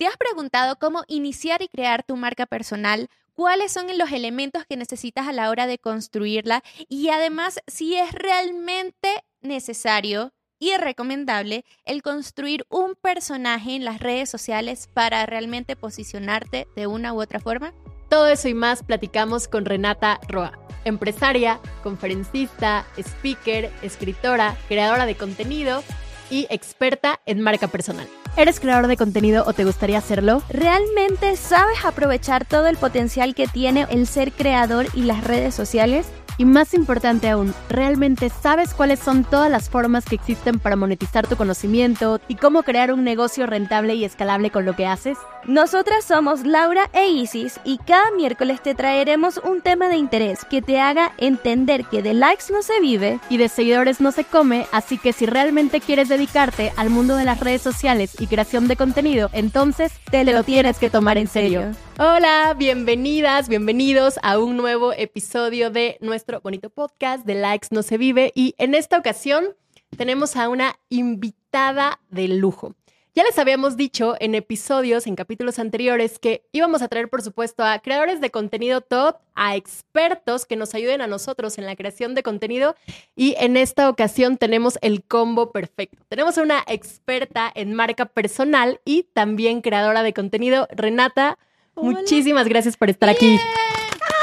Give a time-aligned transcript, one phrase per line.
[0.00, 3.10] ¿Te has preguntado cómo iniciar y crear tu marca personal?
[3.34, 6.62] ¿Cuáles son los elementos que necesitas a la hora de construirla?
[6.88, 14.30] Y además, si es realmente necesario y recomendable el construir un personaje en las redes
[14.30, 17.74] sociales para realmente posicionarte de una u otra forma?
[18.08, 25.84] Todo eso y más platicamos con Renata Roa, empresaria, conferencista, speaker, escritora, creadora de contenido
[26.30, 28.06] y experta en marca personal.
[28.36, 30.42] ¿Eres creador de contenido o te gustaría hacerlo?
[30.48, 36.06] ¿Realmente sabes aprovechar todo el potencial que tiene el ser creador y las redes sociales?
[36.40, 41.26] Y más importante aún, ¿realmente sabes cuáles son todas las formas que existen para monetizar
[41.26, 45.18] tu conocimiento y cómo crear un negocio rentable y escalable con lo que haces?
[45.44, 50.62] Nosotras somos Laura e Isis y cada miércoles te traeremos un tema de interés que
[50.62, 54.66] te haga entender que de likes no se vive y de seguidores no se come,
[54.72, 58.76] así que si realmente quieres dedicarte al mundo de las redes sociales y creación de
[58.76, 61.72] contenido, entonces te lo tienes que tomar en serio.
[61.98, 67.96] Hola, bienvenidas, bienvenidos a un nuevo episodio de nuestro bonito podcast de Likes No Se
[67.96, 69.56] Vive y en esta ocasión
[69.96, 72.74] tenemos a una invitada de lujo.
[73.12, 77.64] Ya les habíamos dicho en episodios, en capítulos anteriores, que íbamos a traer, por supuesto,
[77.64, 82.14] a creadores de contenido top, a expertos que nos ayuden a nosotros en la creación
[82.14, 82.76] de contenido.
[83.16, 86.04] Y en esta ocasión tenemos el combo perfecto.
[86.08, 91.36] Tenemos a una experta en marca personal y también creadora de contenido, Renata.
[91.74, 93.38] Muchísimas gracias por estar aquí.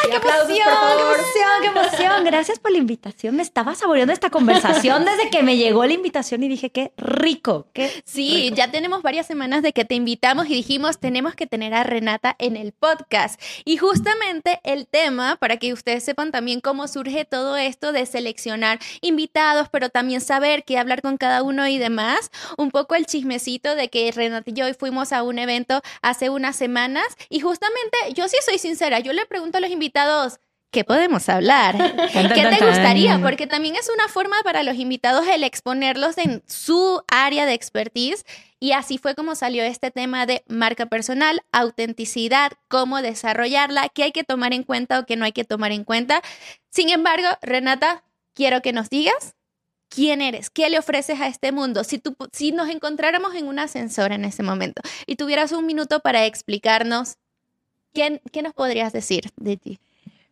[0.04, 2.24] ¡Ay, qué emoción, qué emoción, qué emoción!
[2.26, 3.36] Gracias por la invitación.
[3.36, 7.68] Me estaba saboreando esta conversación desde que me llegó la invitación y dije, qué rico,
[7.74, 11.74] qué Sí, ya tenemos varias semanas de que te invitamos y dijimos, tenemos que tener
[11.74, 13.42] a Renata en el podcast.
[13.66, 18.80] Y justamente el tema, para que ustedes sepan también cómo surge todo esto de seleccionar
[19.02, 23.76] invitados, pero también saber qué hablar con cada uno y demás, un poco el chismecito
[23.76, 27.98] de que Renata y yo hoy fuimos a un evento hace unas semanas y justamente,
[28.14, 29.87] yo sí soy sincera, yo le pregunto a los invitados,
[30.72, 31.76] ¿qué podemos hablar?
[32.14, 33.20] ¿Qué te gustaría?
[33.20, 38.26] Porque también es una forma para los invitados el exponerlos en su área de expertise.
[38.60, 44.12] Y así fue como salió este tema de marca personal, autenticidad, cómo desarrollarla, qué hay
[44.12, 46.22] que tomar en cuenta o qué no hay que tomar en cuenta.
[46.70, 48.04] Sin embargo, Renata,
[48.34, 49.36] quiero que nos digas
[49.90, 51.84] quién eres, qué le ofreces a este mundo.
[51.84, 56.00] Si, tú, si nos encontráramos en un ascensor en ese momento y tuvieras un minuto
[56.00, 57.18] para explicarnos,
[57.94, 59.80] ¿qué, qué nos podrías decir de ti?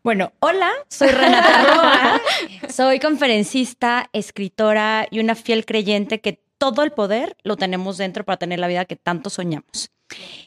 [0.06, 2.22] Bueno, hola, soy Renata Roa,
[2.70, 8.38] soy conferencista, escritora y una fiel creyente que todo el poder lo tenemos dentro para
[8.38, 9.90] tener la vida que tanto soñamos.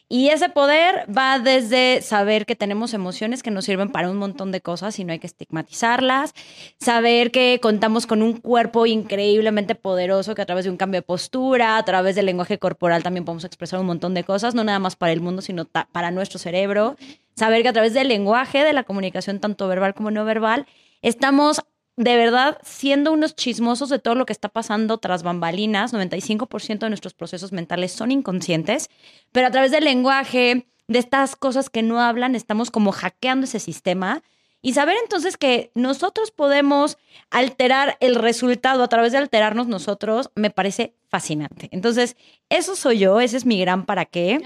[0.08, 4.52] Y ese poder va desde saber que tenemos emociones que nos sirven para un montón
[4.52, 6.32] de cosas y no hay que estigmatizarlas,
[6.80, 11.06] saber que contamos con un cuerpo increíblemente poderoso que a través de un cambio de
[11.06, 14.78] postura, a través del lenguaje corporal también podemos expresar un montón de cosas, no nada
[14.78, 16.96] más para el mundo, sino para nuestro cerebro,
[17.36, 20.66] saber que a través del lenguaje, de la comunicación tanto verbal como no verbal,
[21.02, 21.60] estamos
[21.98, 25.92] de verdad siendo unos chismosos de todo lo que está pasando tras bambalinas.
[25.92, 28.88] 95% de nuestros procesos mentales son inconscientes,
[29.32, 33.58] pero a través del lenguaje, de estas cosas que no hablan, estamos como hackeando ese
[33.58, 34.22] sistema.
[34.62, 36.98] Y saber entonces que nosotros podemos
[37.30, 41.68] alterar el resultado a través de alterarnos nosotros me parece fascinante.
[41.72, 42.16] Entonces,
[42.48, 44.40] eso soy yo, ese es mi gran para qué.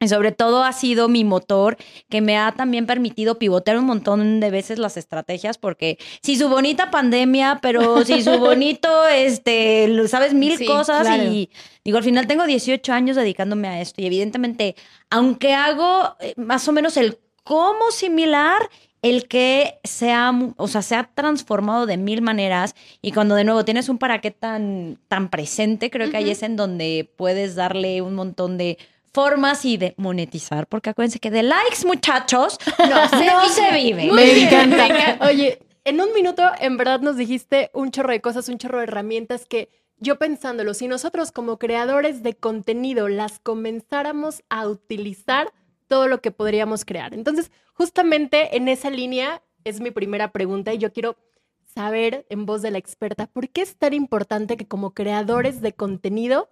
[0.00, 1.76] Y sobre todo ha sido mi motor
[2.08, 6.48] que me ha también permitido pivotear un montón de veces las estrategias, porque si su
[6.48, 11.50] bonita pandemia, pero si su bonito, este, sabes, mil cosas y
[11.84, 14.76] digo, al final tengo 18 años dedicándome a esto y evidentemente,
[15.10, 18.68] aunque hago eh, más o menos el cómo similar,
[19.02, 23.44] el que se ha, o sea, se ha transformado de mil maneras y cuando de
[23.44, 27.54] nuevo tienes un para qué tan, tan presente, creo que ahí es en donde puedes
[27.54, 28.78] darle un montón de
[29.12, 32.58] formas y de monetizar, porque acuérdense que de likes, muchachos,
[32.88, 33.08] no
[33.48, 34.12] se, vive.
[34.12, 35.18] Me encanta.
[35.26, 38.84] Oye, en un minuto, en verdad nos dijiste un chorro de cosas, un chorro de
[38.84, 39.70] herramientas que
[40.00, 45.52] yo pensándolo, si nosotros como creadores de contenido las comenzáramos a utilizar,
[45.88, 47.14] todo lo que podríamos crear.
[47.14, 51.16] Entonces, justamente en esa línea es mi primera pregunta y yo quiero
[51.64, 55.72] saber en voz de la experta, ¿por qué es tan importante que como creadores de
[55.72, 56.50] contenido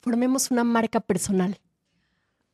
[0.00, 1.60] formemos una marca personal?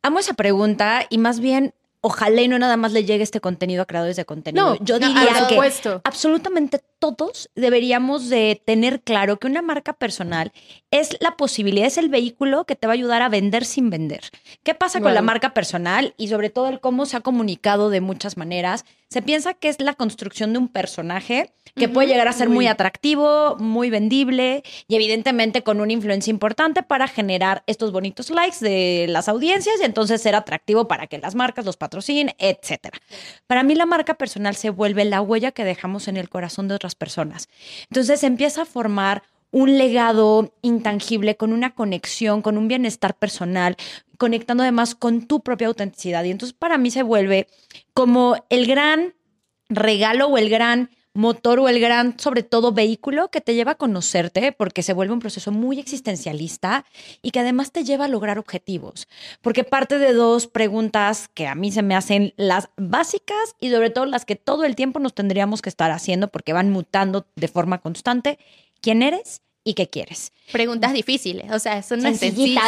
[0.05, 1.73] Amo esa pregunta y más bien
[2.03, 4.75] ojalá y no nada más le llegue este contenido a creadores de contenido.
[4.75, 5.59] No, yo diría que
[6.05, 10.53] absolutamente todos deberíamos de tener claro que una marca personal
[10.91, 14.21] es la posibilidad, es el vehículo que te va a ayudar a vender sin vender.
[14.63, 18.03] ¿Qué pasa con la marca personal y sobre todo el cómo se ha comunicado de
[18.03, 18.85] muchas maneras?
[19.09, 22.67] Se piensa que es la construcción de un personaje que puede llegar a ser muy
[22.67, 29.07] atractivo, muy vendible y evidentemente con una influencia importante para generar estos bonitos likes de
[29.09, 32.99] las audiencias y entonces ser atractivo para que las marcas los patrocinen, etcétera.
[33.47, 36.75] Para mí la marca personal se vuelve la huella que dejamos en el corazón de
[36.75, 37.49] otras personas.
[37.91, 39.23] Entonces empieza a formar
[39.55, 43.77] un legado intangible, con una conexión, con un bienestar personal,
[44.19, 46.25] conectando además con tu propia autenticidad.
[46.25, 47.47] Y entonces para mí se vuelve
[47.95, 49.15] como el gran
[49.69, 53.75] regalo o el gran motor o el gran, sobre todo, vehículo que te lleva a
[53.77, 56.85] conocerte, porque se vuelve un proceso muy existencialista
[57.23, 59.07] y que además te lleva a lograr objetivos.
[59.41, 63.91] Porque parte de dos preguntas que a mí se me hacen las básicas y sobre
[63.91, 67.47] todo las que todo el tiempo nos tendríamos que estar haciendo porque van mutando de
[67.47, 68.41] forma constante.
[68.85, 69.41] ¿Quién eres?
[69.65, 70.31] ¿Y qué quieres?
[70.53, 72.61] Preguntas difíciles, o sea, eso no es sencillo.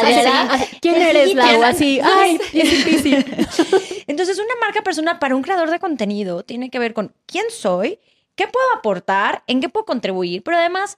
[0.81, 1.63] ¿Quién eres, Lau?
[1.63, 3.17] Así, ay, es difícil.
[4.07, 7.99] Entonces, una marca personal para un creador de contenido tiene que ver con quién soy,
[8.35, 10.97] qué puedo aportar, en qué puedo contribuir, pero además,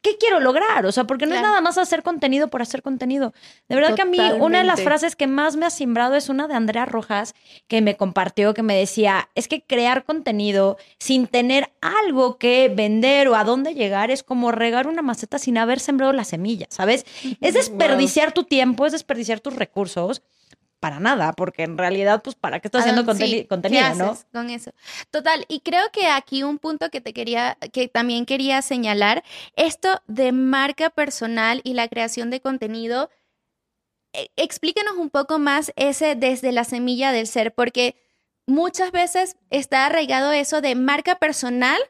[0.00, 0.86] ¿qué quiero lograr?
[0.86, 3.34] O sea, porque no es nada más hacer contenido por hacer contenido.
[3.68, 6.28] De verdad que a mí una de las frases que más me ha simbrado es
[6.28, 7.34] una de Andrea Rojas
[7.68, 13.28] que me compartió, que me decía, es que crear contenido sin tener algo que vender
[13.28, 17.04] o a dónde llegar es como regar una maceta sin haber sembrado la semilla, ¿sabes?
[17.40, 20.22] Es desperdiciar tu tiempo, es desperdiciar tus recursos
[20.84, 24.18] para nada, porque en realidad, pues, ¿para qué estás haciendo contenido, no?
[24.34, 24.70] Con eso.
[25.10, 29.24] Total, y creo que aquí un punto que te quería, que también quería señalar,
[29.56, 33.08] esto de marca personal y la creación de contenido,
[34.12, 37.96] e, explíquenos un poco más ese desde la semilla del ser, porque
[38.46, 41.80] muchas veces está arraigado eso de marca personal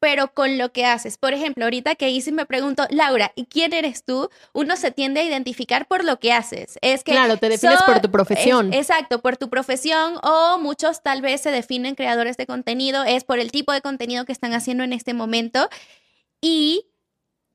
[0.00, 1.18] pero con lo que haces.
[1.18, 4.30] Por ejemplo, ahorita que hice me pregunto, Laura, ¿y quién eres tú?
[4.52, 6.78] Uno se tiende a identificar por lo que haces.
[6.82, 8.72] Es que claro, te defines por tu profesión.
[8.72, 13.38] exacto, por tu profesión o muchos tal vez se definen creadores de contenido, es por
[13.38, 15.68] el tipo de contenido que están haciendo en este momento.
[16.40, 16.86] Y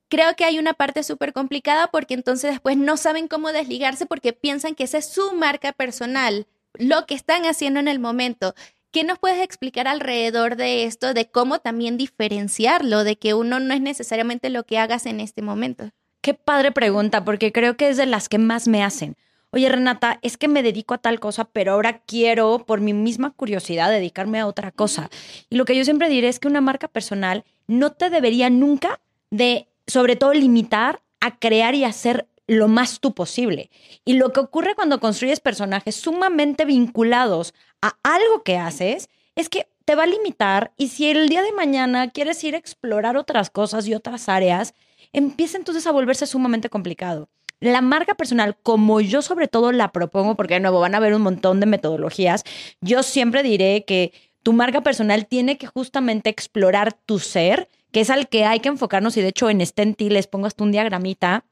[0.09, 4.33] creo que hay una parte súper complicada porque entonces después no saben cómo desligarse porque
[4.33, 8.53] piensan que esa es su marca personal, lo que están haciendo en el momento.
[8.93, 13.73] ¿Qué nos puedes explicar alrededor de esto, de cómo también diferenciarlo, de que uno no
[13.73, 15.89] es necesariamente lo que hagas en este momento?
[16.21, 19.15] Qué padre pregunta, porque creo que es de las que más me hacen.
[19.49, 23.31] Oye, Renata, es que me dedico a tal cosa, pero ahora quiero, por mi misma
[23.31, 25.09] curiosidad, dedicarme a otra cosa.
[25.49, 29.01] Y lo que yo siempre diré es que una marca personal no te debería nunca
[29.31, 33.71] de, sobre todo, limitar a crear y hacer lo más tú posible.
[34.05, 37.53] Y lo que ocurre cuando construyes personajes sumamente vinculados
[37.83, 41.51] a algo que haces es que te va a limitar y si el día de
[41.51, 44.73] mañana quieres ir a explorar otras cosas y otras áreas,
[45.11, 47.27] empieza entonces a volverse sumamente complicado.
[47.59, 51.13] La marca personal, como yo sobre todo la propongo, porque de nuevo van a ver
[51.13, 52.45] un montón de metodologías,
[52.79, 54.13] yo siempre diré que
[54.43, 58.69] tu marca personal tiene que justamente explorar tu ser, que es al que hay que
[58.69, 61.43] enfocarnos y de hecho en Stenti les pongo hasta un diagramita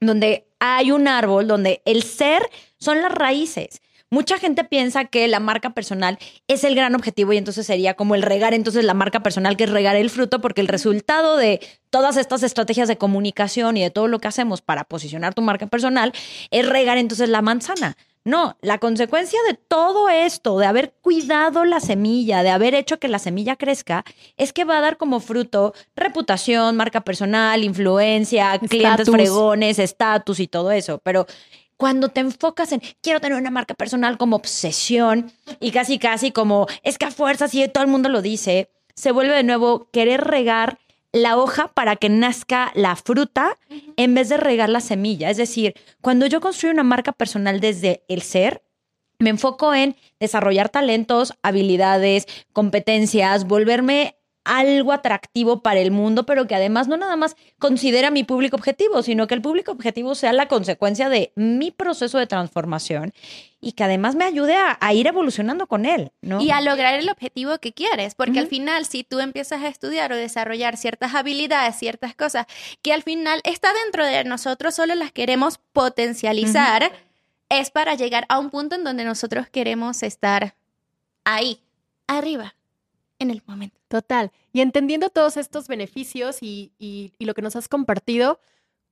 [0.00, 2.48] donde hay un árbol donde el ser
[2.78, 3.82] son las raíces.
[4.12, 8.14] Mucha gente piensa que la marca personal es el gran objetivo y entonces sería como
[8.14, 11.60] el regar entonces la marca personal que es regar el fruto porque el resultado de
[11.88, 15.66] todas estas estrategias de comunicación y de todo lo que hacemos para posicionar tu marca
[15.66, 16.12] personal
[16.50, 17.96] es regar entonces la manzana.
[18.24, 23.08] No, la consecuencia de todo esto, de haber cuidado la semilla, de haber hecho que
[23.08, 24.04] la semilla crezca,
[24.36, 30.46] es que va a dar como fruto reputación, marca personal, influencia, clientes fregones, estatus y
[30.46, 30.98] todo eso.
[31.02, 31.26] Pero
[31.82, 36.68] cuando te enfocas en quiero tener una marca personal como obsesión y casi casi como
[36.84, 40.20] es que a fuerza, si todo el mundo lo dice, se vuelve de nuevo querer
[40.20, 40.78] regar
[41.10, 43.58] la hoja para que nazca la fruta
[43.96, 45.28] en vez de regar la semilla.
[45.28, 48.62] Es decir, cuando yo construyo una marca personal desde el ser,
[49.18, 56.54] me enfoco en desarrollar talentos, habilidades, competencias, volverme algo atractivo para el mundo, pero que
[56.54, 60.48] además no nada más considera mi público objetivo, sino que el público objetivo sea la
[60.48, 63.12] consecuencia de mi proceso de transformación
[63.60, 66.40] y que además me ayude a, ir evolucionando con él, ¿no?
[66.40, 70.12] Y a lograr el objetivo que quieres, porque al final si tú empiezas a estudiar
[70.12, 72.46] o desarrollar ciertas habilidades, ciertas cosas
[72.82, 76.90] que al final está dentro de nosotros, solo las queremos potencializar,
[77.48, 80.56] es para llegar a un punto en donde nosotros queremos estar
[81.24, 81.60] ahí,
[82.08, 82.56] arriba
[83.20, 83.81] en el momento.
[83.92, 84.32] Total.
[84.54, 88.40] Y entendiendo todos estos beneficios y, lo que nos has compartido,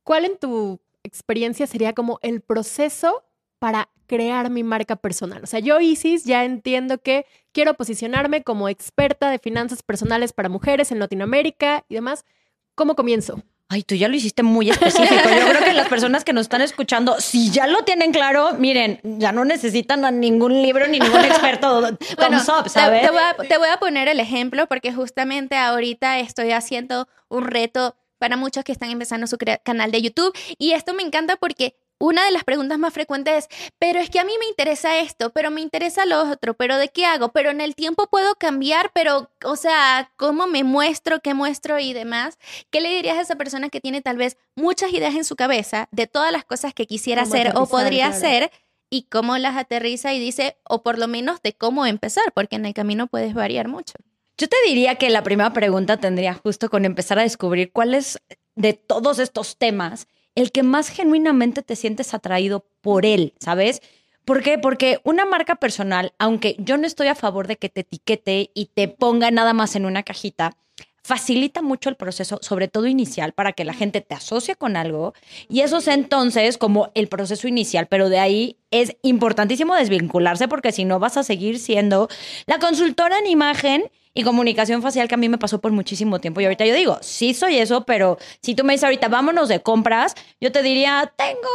[0.03, 3.25] ¿cuál en tu experiencia sería como el proceso
[3.59, 5.43] para crear mi marca personal?
[5.43, 10.51] O sea, yo, Isis, ya entiendo que quiero posicionarme como experta de finanzas personales para
[10.51, 12.27] mujeres en Latinoamérica y demás.
[12.75, 13.43] ¿Cómo comienzo?
[13.73, 15.15] Ay, tú ya lo hiciste muy específico.
[15.15, 19.01] Yo creo que las personas que nos están escuchando, si ya lo tienen claro, miren,
[19.05, 21.81] ya no necesitan a ningún libro ni ningún experto.
[22.19, 22.73] bueno, ¿sabes?
[22.73, 27.47] Te, voy a, te voy a poner el ejemplo porque justamente ahorita estoy haciendo un
[27.47, 31.77] reto para muchos que están empezando su canal de YouTube y esto me encanta porque
[32.01, 35.31] una de las preguntas más frecuentes es, pero es que a mí me interesa esto,
[35.31, 37.29] pero me interesa lo otro, pero ¿de qué hago?
[37.29, 41.93] Pero en el tiempo puedo cambiar, pero, o sea, ¿cómo me muestro, qué muestro y
[41.93, 42.39] demás?
[42.71, 45.89] ¿Qué le dirías a esa persona que tiene tal vez muchas ideas en su cabeza
[45.93, 48.51] de todas las cosas que quisiera hacer o podría hacer?
[48.93, 52.67] y cómo las aterriza y dice, o por lo menos de cómo empezar, porque en
[52.67, 53.95] el camino puedes variar mucho.
[54.37, 58.19] Yo te diría que la primera pregunta tendría justo con empezar a descubrir cuáles
[58.57, 60.09] de todos estos temas
[60.41, 63.83] el que más genuinamente te sientes atraído por él, ¿sabes?
[64.25, 64.59] ¿Por qué?
[64.59, 68.67] Porque una marca personal, aunque yo no estoy a favor de que te etiquete y
[68.67, 70.57] te ponga nada más en una cajita,
[71.03, 75.13] facilita mucho el proceso, sobre todo inicial, para que la gente te asocie con algo.
[75.49, 80.73] Y eso es entonces como el proceso inicial, pero de ahí es importantísimo desvincularse porque
[80.73, 82.09] si no vas a seguir siendo
[82.47, 86.41] la consultora en imagen y comunicación facial que a mí me pasó por muchísimo tiempo.
[86.41, 89.61] Y ahorita yo digo, sí soy eso, pero si tú me dices ahorita, vámonos de
[89.61, 91.49] compras, yo te diría, tengo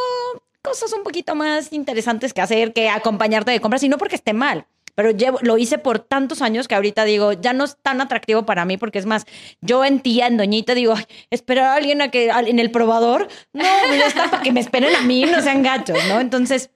[0.62, 4.34] cosas un poquito más interesantes que hacer que acompañarte de compras, y no porque esté
[4.34, 4.66] mal.
[4.96, 8.64] Pero lo hice por tantos años que ahorita digo, ya no es tan atractivo para
[8.64, 9.26] mí, porque es más,
[9.60, 10.96] yo en tía, en doñita, digo,
[11.30, 14.96] esperar a alguien a que en el probador, no, ya está para que me esperen
[14.96, 16.22] a mí, no sean gachos, ¿no?
[16.22, 16.72] Entonces,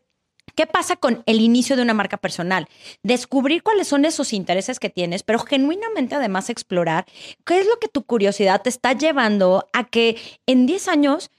[0.60, 2.68] ¿Qué pasa con el inicio de una marca personal?
[3.02, 7.06] Descubrir cuáles son esos intereses que tienes, pero genuinamente además explorar
[7.46, 11.32] qué es lo que tu curiosidad te está llevando a que en 10 años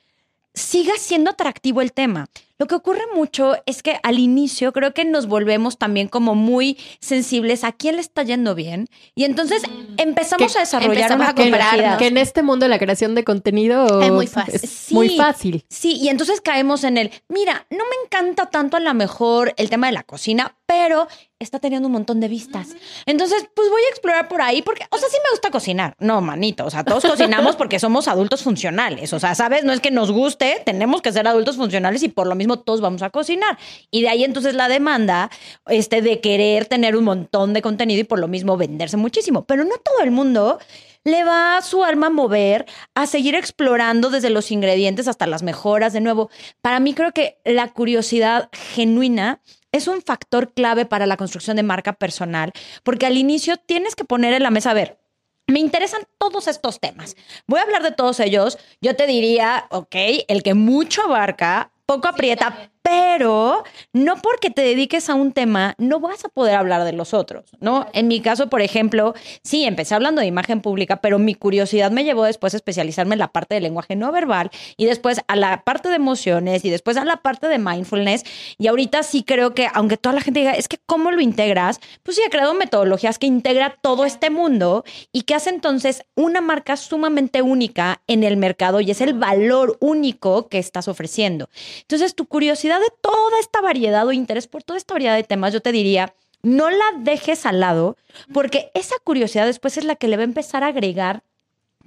[0.54, 2.28] siga siendo atractivo el tema.
[2.60, 6.76] Lo que ocurre mucho es que al inicio creo que nos volvemos también como muy
[7.00, 9.62] sensibles a quién le está yendo bien y entonces
[9.96, 14.10] empezamos a desarrollar una a Que en este mundo de la creación de contenido es
[14.10, 14.60] muy fácil.
[14.90, 15.64] muy fácil.
[15.70, 19.70] Sí, y entonces caemos en el, mira, no me encanta tanto a lo mejor el
[19.70, 21.08] tema de la cocina, pero
[21.40, 22.76] está teniendo un montón de vistas.
[23.04, 25.96] Entonces, pues voy a explorar por ahí porque, o sea, sí me gusta cocinar.
[25.98, 29.12] No, manito, o sea, todos cocinamos porque somos adultos funcionales.
[29.12, 29.64] O sea, ¿sabes?
[29.64, 32.80] No es que nos guste, tenemos que ser adultos funcionales y por lo mismo todos
[32.80, 33.58] vamos a cocinar.
[33.90, 35.28] Y de ahí entonces la demanda
[35.66, 39.44] este, de querer tener un montón de contenido y por lo mismo venderse muchísimo.
[39.46, 40.60] Pero no todo el mundo
[41.02, 45.42] le va a su alma a mover a seguir explorando desde los ingredientes hasta las
[45.42, 45.92] mejoras.
[45.92, 49.40] De nuevo, para mí creo que la curiosidad genuina
[49.72, 54.04] es un factor clave para la construcción de marca personal, porque al inicio tienes que
[54.04, 54.98] poner en la mesa, a ver,
[55.46, 57.16] me interesan todos estos temas.
[57.46, 58.58] Voy a hablar de todos ellos.
[58.80, 59.96] Yo te diría, ok,
[60.28, 66.00] el que mucho abarca, poco aprieta, pero no porque te dediques a un tema no
[66.00, 67.86] vas a poder hablar de los otros, ¿no?
[67.92, 72.04] En mi caso, por ejemplo, sí, empecé hablando de imagen pública, pero mi curiosidad me
[72.04, 75.62] llevó después a especializarme en la parte del lenguaje no verbal y después a la
[75.64, 78.24] parte de emociones y después a la parte de mindfulness.
[78.58, 81.80] Y ahorita sí creo que, aunque toda la gente diga, es que ¿cómo lo integras?
[82.02, 86.40] Pues sí, he creado metodologías que integra todo este mundo y que hace entonces una
[86.40, 91.48] marca sumamente única en el mercado y es el valor único que estás ofreciendo.
[91.82, 95.52] Entonces, tu curiosidad de toda esta variedad o interés por toda esta variedad de temas,
[95.52, 97.96] yo te diría, no la dejes al lado,
[98.32, 101.22] porque esa curiosidad después es la que le va a empezar a agregar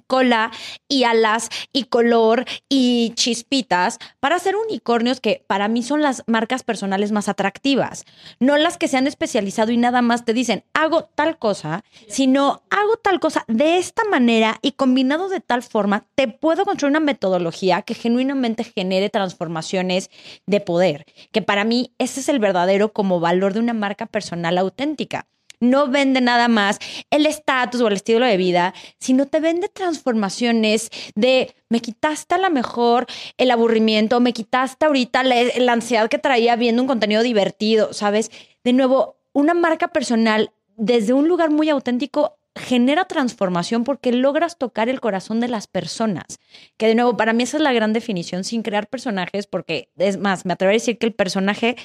[0.06, 0.50] cola
[0.88, 6.62] y alas y color y chispitas para hacer unicornios que para mí son las marcas
[6.62, 8.04] personales más atractivas.
[8.40, 12.62] No las que se han especializado y nada más te dicen, hago tal cosa, sino
[12.70, 17.00] hago tal cosa de esta manera y combinado de tal forma, te puedo construir una
[17.00, 20.10] metodología que genuinamente genere transformaciones
[20.46, 24.58] de poder, que para mí ese es el verdadero como valor de una marca personal
[24.58, 25.26] auténtica
[25.60, 26.78] no vende nada más
[27.10, 32.38] el estatus o el estilo de vida, sino te vende transformaciones de me quitaste a
[32.38, 33.06] lo mejor
[33.36, 38.30] el aburrimiento, me quitaste ahorita la, la ansiedad que traía viendo un contenido divertido, ¿sabes?
[38.62, 44.88] De nuevo, una marca personal desde un lugar muy auténtico genera transformación porque logras tocar
[44.88, 46.38] el corazón de las personas.
[46.76, 50.18] Que de nuevo, para mí esa es la gran definición, sin crear personajes, porque es
[50.18, 51.76] más, me atrevo a decir que el personaje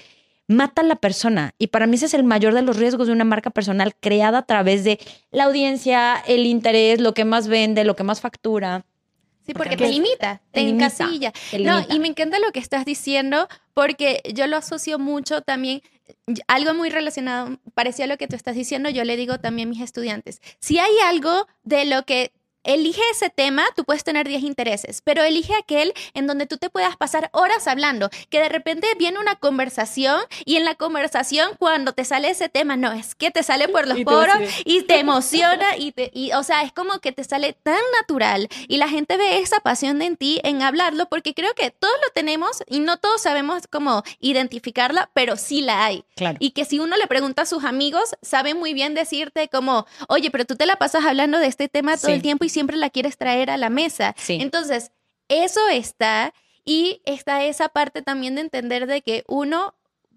[0.50, 1.54] mata a la persona.
[1.60, 4.40] Y para mí ese es el mayor de los riesgos de una marca personal creada
[4.40, 5.00] a través de
[5.32, 8.84] la audiencia, el interés, lo que más vende, lo que más factura.
[9.46, 11.32] Sí, porque, te limita, te, encasilla.
[11.60, 15.82] no, y me encanta lo que estás diciendo porque yo lo asocio mucho también,
[16.48, 19.82] algo muy relacionado, parecía lo que tú estás diciendo, yo le digo también a mis
[19.82, 22.32] estudiantes, si hay algo de lo que
[22.64, 26.70] elige ese tema, tú puedes tener 10 intereses, pero elige aquel en donde tú te
[26.70, 31.94] puedas pasar horas hablando, que de repente viene una conversación y en la conversación cuando
[31.94, 35.00] te sale ese tema, no, es que te sale por los Y poros y te
[35.00, 38.88] emociona y, te, y, o sea, es como que te sale tan natural y la
[38.90, 42.80] gente ve esa pasión en ti en hablarlo porque creo que todos lo tenemos y
[42.80, 46.04] no todos sabemos cómo identificarla, pero sí la hay.
[46.16, 46.38] Claro.
[46.40, 50.32] Y que si uno le pregunta a sus amigos, saben muy bien decirte como, oye,
[50.32, 52.14] pero tú te la pasas hablando de este tema todo Sí.
[52.14, 54.16] el tiempo y siempre la quieres traer a la mesa.
[54.18, 54.38] Sí.
[54.42, 54.92] Entonces,
[55.28, 56.34] eso está
[56.66, 59.76] y está esa parte también de entender de que uno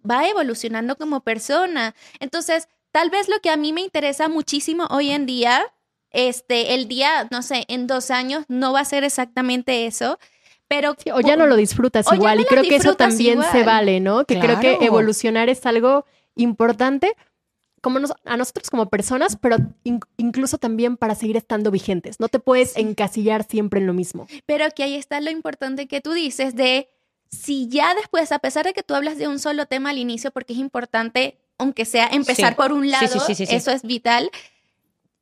[0.08, 1.94] va evolucionando como persona.
[2.20, 5.64] Entonces, tal vez lo que a mí me interesa muchísimo hoy en día,
[6.10, 10.18] este, el día, no sé, en dos años no va a ser exactamente eso,
[10.68, 10.96] pero...
[11.02, 12.36] Sí, o ya no lo disfrutas igual.
[12.36, 14.24] no Y creo que eso también se vale, ¿no?
[14.24, 17.14] Que creo que evolucionar es algo importante
[17.82, 22.18] como nos- a nosotros como personas, pero in- incluso también para seguir estando vigentes.
[22.20, 24.26] No te puedes encasillar siempre en lo mismo.
[24.46, 26.88] Pero que ahí está lo importante que tú dices de
[27.30, 30.30] si ya después, a pesar de que tú hablas de un solo tema al inicio,
[30.30, 32.56] porque es importante, aunque sea empezar Sí.
[32.56, 33.44] por un lado, sí, sí.
[33.48, 34.30] eso es vital.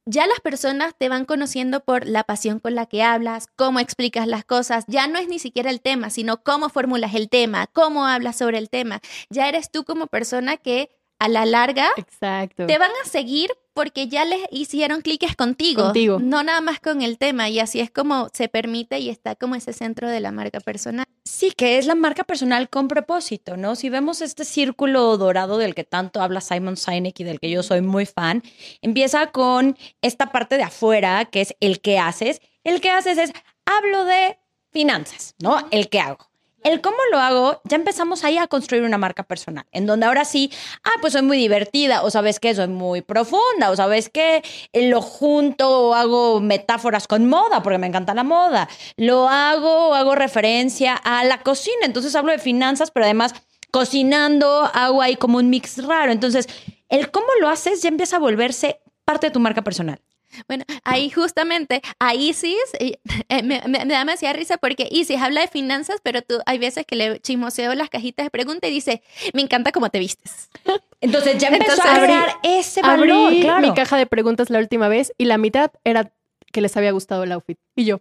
[0.06, 4.26] Ya las personas te van conociendo por la pasión con la que hablas, cómo explicas
[4.26, 4.84] las cosas.
[4.88, 8.58] Ya no es ni siquiera el tema, sino cómo formulas el tema, cómo hablas sobre
[8.58, 9.00] el tema.
[9.28, 10.90] Ya eres tú como persona que
[11.20, 12.66] a la larga Exacto.
[12.66, 16.18] te van a seguir porque ya les hicieron cliques contigo, Contigo.
[16.20, 17.48] no nada más con el tema.
[17.48, 21.06] Y así es como se permite y está como ese centro de la marca personal.
[21.24, 23.76] Sí, que es la marca personal con propósito, ¿no?
[23.76, 27.62] Si vemos este círculo dorado del que tanto habla Simon Sinek y del que yo
[27.62, 28.42] soy muy fan,
[28.82, 32.40] empieza con esta parte de afuera, que es el que haces.
[32.64, 33.32] El que haces es,
[33.64, 34.36] hablo de
[34.72, 35.56] finanzas, ¿no?
[35.70, 36.29] El que hago.
[36.62, 40.26] El cómo lo hago, ya empezamos ahí a construir una marca personal, en donde ahora
[40.26, 40.52] sí,
[40.84, 44.42] ah, pues soy muy divertida, o sabes que soy muy profunda, o sabes que
[44.74, 48.68] lo junto o hago metáforas con moda, porque me encanta la moda.
[48.96, 53.34] Lo hago o hago referencia a la cocina, entonces hablo de finanzas, pero además
[53.70, 56.12] cocinando hago ahí como un mix raro.
[56.12, 56.46] Entonces,
[56.90, 60.00] el cómo lo haces ya empieza a volverse parte de tu marca personal.
[60.48, 62.98] Bueno, ahí justamente, a Isis, eh,
[63.42, 66.84] me, me, me da demasiada risa porque Isis habla de finanzas, pero tú hay veces
[66.86, 69.02] que le chismoseo las cajitas de pregunta y dice,
[69.34, 70.50] me encanta cómo te vistes.
[71.00, 73.66] Entonces ya empezó Entonces, a crear ese valor, Abrí claro.
[73.66, 76.12] mi caja de preguntas la última vez y la mitad era
[76.52, 77.58] que les había gustado el outfit.
[77.76, 78.00] Y yo,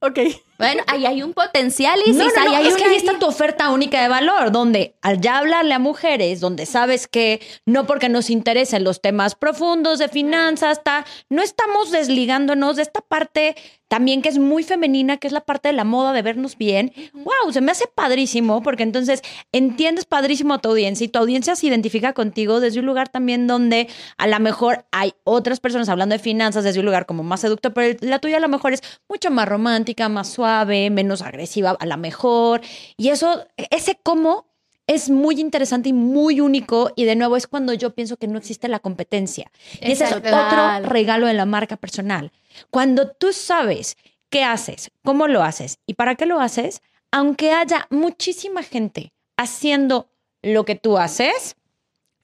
[0.00, 0.18] ok.
[0.58, 3.26] Bueno, ahí hay un potencial, Isis, No, no, no, ahí es que ahí está tu
[3.26, 8.08] oferta única de valor, donde al ya hablarle a mujeres, donde sabes que no porque
[8.08, 13.54] nos interesen los temas profundos de finanzas, ta, no estamos desligándonos de esta parte
[13.88, 16.92] también que es muy femenina, que es la parte de la moda, de vernos bien.
[17.14, 19.22] Wow, se me hace padrísimo, porque entonces
[19.52, 23.46] entiendes padrísimo a tu audiencia y tu audiencia se identifica contigo desde un lugar también
[23.46, 27.40] donde a lo mejor hay otras personas hablando de finanzas desde un lugar como más
[27.40, 31.76] seductor, pero la tuya a lo mejor es mucho más romántica, más suave, menos agresiva
[31.78, 32.60] a lo mejor.
[32.96, 34.46] Y eso, ese cómo
[34.88, 38.38] es muy interesante y muy único y de nuevo es cuando yo pienso que no
[38.38, 39.52] existe la competencia.
[39.80, 42.32] Y ese es otro regalo de la marca personal.
[42.70, 43.96] Cuando tú sabes
[44.30, 50.10] qué haces, cómo lo haces y para qué lo haces, aunque haya muchísima gente haciendo
[50.42, 51.56] lo que tú haces,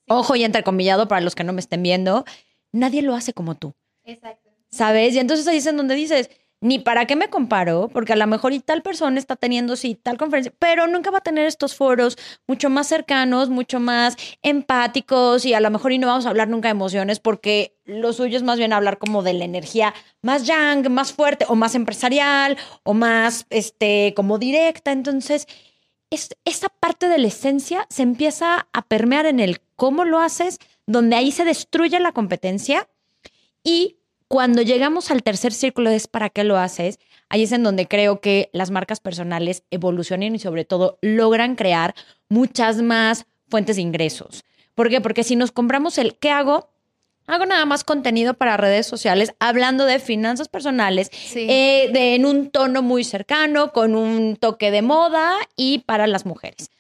[0.07, 2.25] ojo y entrecomillado para los que no me estén viendo,
[2.73, 3.75] nadie lo hace como tú.
[4.05, 4.45] Exacto.
[4.75, 5.15] ¿sabes?
[5.15, 6.31] Y entonces ahí es en donde dices,
[6.65, 9.97] ni para qué me comparo, porque a lo mejor y tal persona está teniendo sí
[10.03, 15.45] tal conferencia, pero nunca va a tener estos foros mucho más cercanos, mucho más empáticos
[15.45, 18.39] y a lo mejor y no vamos a hablar nunca de emociones porque lo suyo
[18.39, 22.57] es más bien hablar como de la energía más yang, más fuerte o más empresarial
[22.83, 25.47] o más este como directa, entonces
[26.09, 30.61] es, esa parte de la esencia se empieza a permear en el cómo lo haces,
[30.87, 32.89] donde ahí se destruye la competencia
[33.63, 33.99] y
[34.35, 38.21] cuando llegamos al tercer círculo es para qué lo haces, ahí es en donde creo
[38.21, 41.95] que las marcas personales evolucionan y sobre todo logran crear
[42.29, 44.43] muchas más fuentes de ingresos.
[44.75, 45.01] ¿Por qué?
[45.01, 46.69] Porque si nos compramos el ¿qué hago?
[47.29, 51.47] Hago nada más contenido para redes sociales hablando de finanzas personales Sí.
[51.49, 56.27] eh, de, en un tono muy cercano, con un toque de moda y para las
[56.27, 56.73] mujeres.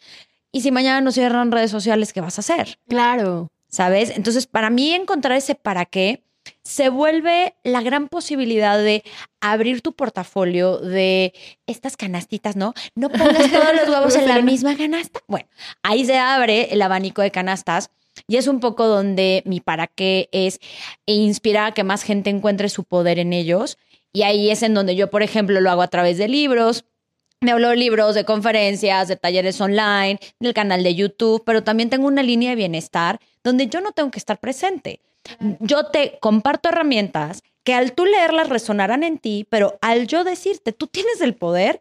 [0.50, 2.80] Y si mañana nos cierran redes sociales, ¿qué vas a hacer?
[2.88, 3.48] Claro.
[3.68, 4.10] ¿sabes?
[4.10, 6.24] Entonces, para mí encontrar ese para qué
[6.64, 9.04] se vuelve la gran posibilidad de
[9.40, 11.34] abrir tu portafolio de
[11.66, 12.72] estas canastitas, ¿no?
[12.94, 15.20] No pongas todos los huevos en la misma canasta.
[15.28, 15.46] Bueno,
[15.82, 17.90] ahí se abre el abanico de canastas
[18.26, 20.58] y es un poco donde mi para qué es
[21.04, 23.76] inspirar a que más gente encuentre su poder en ellos.
[24.12, 26.84] Y ahí es en donde yo, por ejemplo, lo hago a través de libros,
[27.40, 31.90] me hablo de libros, de conferencias, de talleres online, del canal de YouTube, pero también
[31.90, 35.00] tengo una línea de bienestar donde yo no tengo que estar presente.
[35.60, 40.72] Yo te comparto herramientas que al tú leerlas resonarán en ti, pero al yo decirte,
[40.72, 41.80] tú tienes el poder,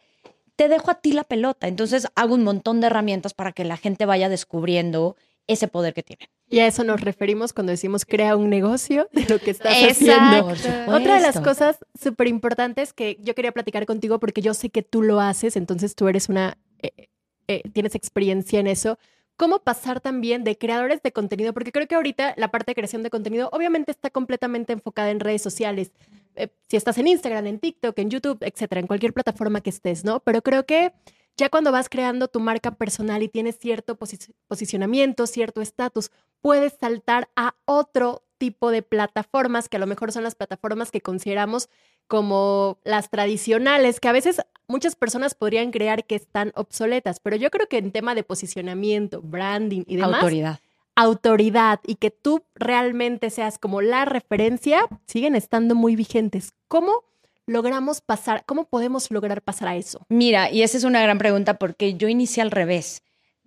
[0.55, 1.67] te dejo a ti la pelota.
[1.67, 5.15] Entonces hago un montón de herramientas para que la gente vaya descubriendo
[5.47, 6.29] ese poder que tienen.
[6.49, 10.49] Y a eso nos referimos cuando decimos crea un negocio de lo que estás Exacto.
[10.49, 10.95] haciendo.
[10.95, 14.83] Otra de las cosas súper importantes que yo quería platicar contigo porque yo sé que
[14.83, 17.09] tú lo haces, entonces tú eres una, eh,
[17.47, 18.97] eh, tienes experiencia en eso.
[19.35, 21.53] ¿Cómo pasar también de creadores de contenido?
[21.53, 25.19] Porque creo que ahorita la parte de creación de contenido obviamente está completamente enfocada en
[25.19, 25.91] redes sociales.
[26.35, 30.03] Eh, si estás en Instagram, en TikTok, en YouTube, etcétera, en cualquier plataforma que estés,
[30.03, 30.19] ¿no?
[30.19, 30.93] Pero creo que
[31.35, 36.73] ya cuando vas creando tu marca personal y tienes cierto posi- posicionamiento, cierto estatus, puedes
[36.79, 41.69] saltar a otro tipo de plataformas que a lo mejor son las plataformas que consideramos
[42.07, 47.49] como las tradicionales, que a veces muchas personas podrían creer que están obsoletas, pero yo
[47.49, 50.59] creo que en tema de posicionamiento, branding y demás, Autoridad.
[50.95, 56.53] autoridad y que tú realmente seas como la referencia, siguen estando muy vigentes.
[56.67, 57.03] ¿Cómo
[57.45, 60.05] logramos pasar, cómo podemos lograr pasar a eso?
[60.09, 63.01] Mira, y esa es una gran pregunta porque yo inicié al revés.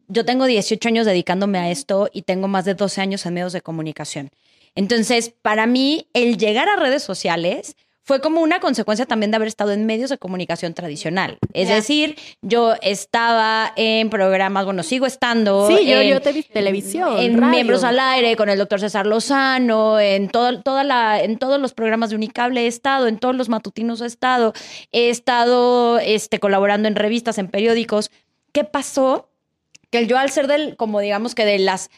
[0.09, 3.53] Yo tengo 18 años dedicándome a esto y tengo más de 12 años en medios
[3.53, 4.31] de comunicación.
[4.75, 9.49] Entonces, para mí, el llegar a redes sociales fue como una consecuencia también de haber
[9.49, 11.39] estado en medios de comunicación tradicional.
[11.53, 15.67] Es decir, yo estaba en programas, bueno, sigo estando.
[15.67, 17.51] Sí, yo, te vi televisión, en radio.
[17.51, 21.75] Miembros al Aire, con el doctor César Lozano, en, todo, toda la, en todos los
[21.75, 24.53] programas de Unicable he estado, en todos los matutinos he estado,
[24.93, 28.13] he estado este, colaborando en revistas, en periódicos.
[28.53, 29.31] ¿Qué pasó?
[29.97, 31.91] Que yo al ser del, como digamos que de las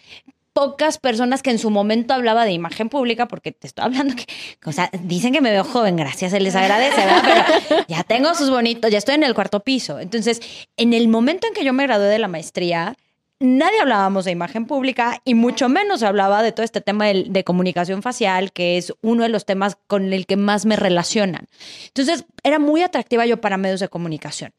[0.53, 4.25] pocas personas que en su momento hablaba de imagen pública, porque te estoy hablando que,
[4.65, 7.23] o sea, dicen que me veo joven, gracias, se les agradece, ¿verdad?
[7.69, 10.01] Pero ya tengo sus bonitos, ya estoy en el cuarto piso.
[10.01, 10.41] Entonces,
[10.77, 12.97] en el momento en que yo me gradué de la maestría,
[13.41, 17.45] nadie hablábamos de imagen pública y mucho menos hablaba de todo este tema de, de
[17.45, 21.47] comunicación facial, que es uno de los temas con el que más me relacionan.
[21.87, 24.53] Entonces, era muy atractiva yo para medios de comunicación.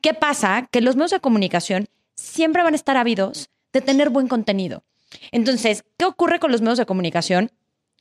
[0.00, 0.68] ¿Qué pasa?
[0.70, 4.84] Que los medios de comunicación siempre van a estar ávidos de tener buen contenido.
[5.32, 7.52] Entonces, ¿qué ocurre con los medios de comunicación?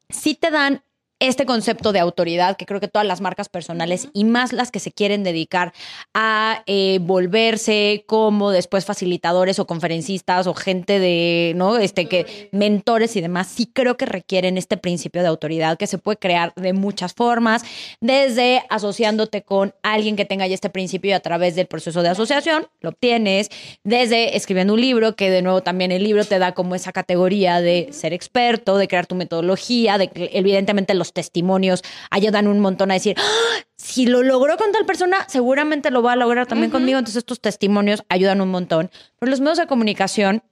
[0.09, 0.83] Si te dan
[1.19, 4.79] este concepto de autoridad que creo que todas las marcas personales y más las que
[4.79, 5.73] se quieren dedicar
[6.13, 11.77] a eh, volverse como después facilitadores o conferencistas o gente de, ¿no?
[11.77, 15.97] Este que mentores y demás, sí creo que requieren este principio de autoridad que se
[15.97, 17.63] puede crear de muchas formas,
[18.01, 22.09] desde asociándote con alguien que tenga ya este principio y a través del proceso de
[22.09, 23.49] asociación lo obtienes,
[23.83, 27.61] desde escribiendo un libro, que de nuevo también el libro te da como esa categoría
[27.61, 32.91] de ser experto, de crear tu metodología, de que evidentemente los testimonios ayudan un montón
[32.91, 36.71] a decir, "Ah, si lo logró con tal persona, seguramente lo va a lograr también
[36.71, 36.99] conmigo.
[36.99, 38.89] Entonces estos testimonios ayudan un montón.
[39.19, 40.43] Pero los medios de comunicación,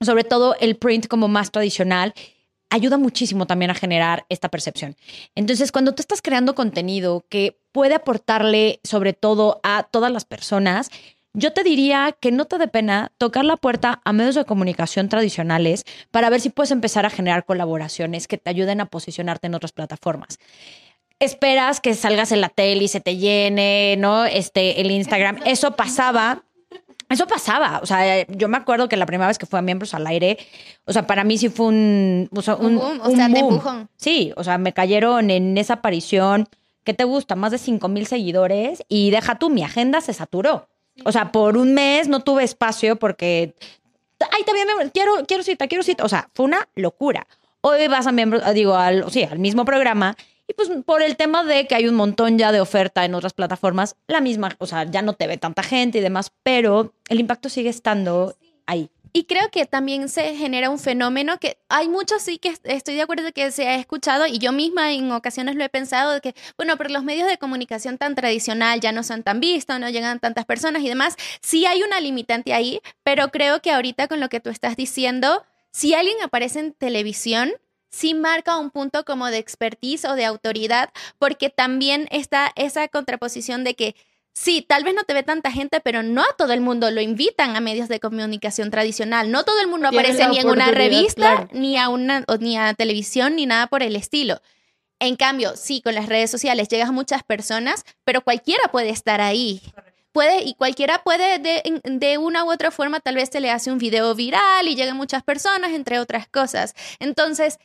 [0.00, 2.12] sobre todo el print como más tradicional,
[2.70, 4.96] ayuda muchísimo también a generar esta percepción.
[5.34, 10.90] Entonces, cuando tú estás creando contenido que puede aportarle sobre todo a todas las personas,
[11.34, 15.08] yo te diría que no te dé pena tocar la puerta a medios de comunicación
[15.08, 19.54] tradicionales para ver si puedes empezar a generar colaboraciones que te ayuden a posicionarte en
[19.54, 20.38] otras plataformas.
[21.18, 24.24] Esperas que salgas en la tele y se te llene, ¿no?
[24.24, 25.38] Este, el Instagram.
[25.44, 26.42] Eso pasaba
[27.12, 29.92] eso pasaba, o sea, yo me acuerdo que la primera vez que fue a Miembros
[29.92, 30.38] al Aire,
[30.86, 32.30] o sea, para mí sí fue un...
[32.34, 33.90] O sea, Un un, boom, o un sea, de empujón.
[33.96, 36.48] Sí, o sea, me cayeron en esa aparición,
[36.84, 37.36] ¿qué te gusta?
[37.36, 40.68] Más de 5 mil seguidores y deja tú, mi agenda se saturó.
[41.04, 43.54] O sea, por un mes no tuve espacio porque,
[44.30, 46.04] ay, también me, quiero, quiero cita, quiero cita.
[46.04, 47.26] O sea, fue una locura.
[47.60, 50.16] Hoy vas a miembros, digo, al, sí, al mismo programa
[50.48, 53.32] y pues por el tema de que hay un montón ya de oferta en otras
[53.32, 57.20] plataformas, la misma, o sea, ya no te ve tanta gente y demás, pero el
[57.20, 58.34] impacto sigue estando
[58.66, 58.90] ahí.
[59.14, 63.02] Y creo que también se genera un fenómeno que hay muchos sí que estoy de
[63.02, 66.34] acuerdo que se ha escuchado y yo misma en ocasiones lo he pensado de que,
[66.56, 70.18] bueno, pero los medios de comunicación tan tradicional ya no son tan vistos, no llegan
[70.18, 71.16] tantas personas y demás.
[71.42, 75.44] Sí hay una limitante ahí, pero creo que ahorita con lo que tú estás diciendo,
[75.72, 77.52] si alguien aparece en televisión,
[77.90, 83.62] sí marca un punto como de expertise o de autoridad, porque también está esa contraposición
[83.62, 83.94] de que
[84.34, 87.02] Sí, tal vez no te ve tanta gente, pero no a todo el mundo lo
[87.02, 89.30] invitan a medios de comunicación tradicional.
[89.30, 91.48] No todo el mundo aparece ni en una revista, claro.
[91.52, 94.40] ni a una o ni a televisión, ni nada por el estilo.
[95.00, 99.20] En cambio, sí, con las redes sociales llegas a muchas personas, pero cualquiera puede estar
[99.20, 99.60] ahí.
[100.12, 103.70] Puede, y cualquiera puede, de, de una u otra forma, tal vez se le hace
[103.70, 106.74] un video viral y llegan muchas personas, entre otras cosas.
[107.00, 107.58] Entonces,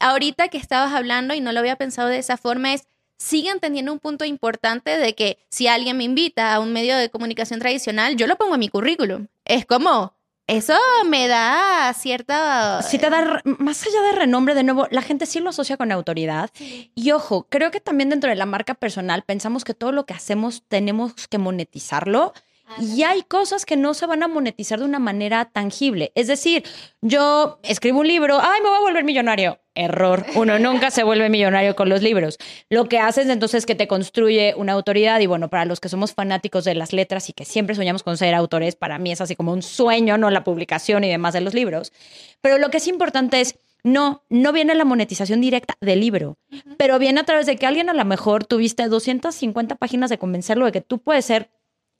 [0.00, 3.92] ahorita que estabas hablando y no lo había pensado de esa forma, es siguen teniendo
[3.92, 8.16] un punto importante de que si alguien me invita a un medio de comunicación tradicional,
[8.16, 9.26] yo lo pongo en mi currículum.
[9.44, 10.14] Es como,
[10.46, 10.74] eso
[11.06, 12.82] me da cierta...
[12.82, 15.90] Sí te da, más allá de renombre, de nuevo, la gente sí lo asocia con
[15.90, 16.50] autoridad.
[16.94, 20.12] Y ojo, creo que también dentro de la marca personal pensamos que todo lo que
[20.12, 22.34] hacemos tenemos que monetizarlo.
[22.78, 26.12] Y hay cosas que no se van a monetizar de una manera tangible.
[26.14, 26.64] Es decir,
[27.02, 29.58] yo escribo un libro, ay, me voy a volver millonario.
[29.76, 30.24] Error.
[30.36, 32.38] Uno nunca se vuelve millonario con los libros.
[32.70, 35.88] Lo que haces entonces es que te construye una autoridad y bueno, para los que
[35.88, 39.20] somos fanáticos de las letras y que siempre soñamos con ser autores, para mí es
[39.20, 40.30] así como un sueño, ¿no?
[40.30, 41.92] La publicación y demás de los libros.
[42.40, 46.38] Pero lo que es importante es, no, no viene la monetización directa del libro,
[46.78, 50.64] pero viene a través de que alguien a lo mejor tuviste 250 páginas de convencerlo
[50.64, 51.50] de que tú puedes ser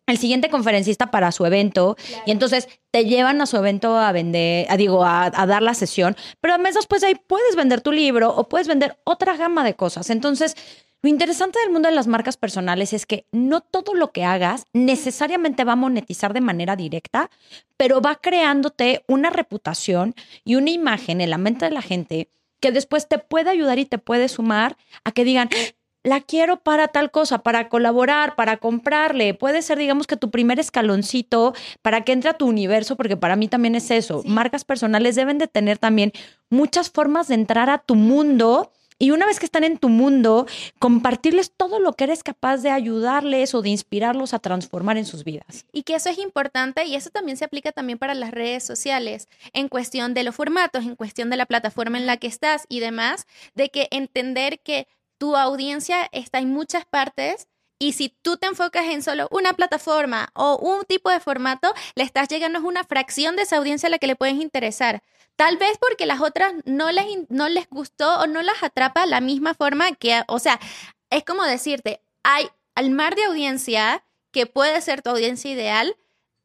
[0.06, 4.66] el siguiente conferencista para su evento y entonces te llevan a su evento a vender,
[4.68, 7.80] a, digo, a, a, dar la sesión, pero a mes después de ahí puedes vender
[7.80, 10.10] tu libro o puedes vender otra gama de cosas.
[10.10, 10.56] Entonces,
[11.04, 14.64] lo interesante del mundo de las marcas personales es que no todo lo que hagas
[14.72, 17.30] necesariamente va a monetizar de manera directa,
[17.76, 20.14] pero va creándote una reputación
[20.44, 23.84] y una imagen en la mente de la gente que después te puede ayudar y
[23.84, 25.50] te puede sumar a que digan,
[26.04, 29.34] la quiero para tal cosa, para colaborar, para comprarle.
[29.34, 33.34] Puede ser, digamos, que tu primer escaloncito para que entre a tu universo, porque para
[33.34, 34.22] mí también es eso.
[34.22, 34.28] Sí.
[34.28, 36.12] Marcas personales deben de tener también
[36.50, 38.70] muchas formas de entrar a tu mundo.
[38.96, 40.46] Y una vez que están en tu mundo,
[40.78, 45.24] compartirles todo lo que eres capaz de ayudarles o de inspirarlos a transformar en sus
[45.24, 45.66] vidas.
[45.72, 49.28] Y que eso es importante y eso también se aplica también para las redes sociales,
[49.52, 52.78] en cuestión de los formatos, en cuestión de la plataforma en la que estás y
[52.78, 54.86] demás, de que entender que
[55.18, 57.48] tu audiencia está en muchas partes
[57.78, 62.04] y si tú te enfocas en solo una plataforma o un tipo de formato, le
[62.04, 65.02] estás llegando a una fracción de esa audiencia a la que le puedes interesar.
[65.36, 69.20] Tal vez porque las otras no les, no les gustó o no las atrapa la
[69.20, 70.60] misma forma que, o sea,
[71.10, 75.96] es como decirte, hay al mar de audiencia que puede ser tu audiencia ideal,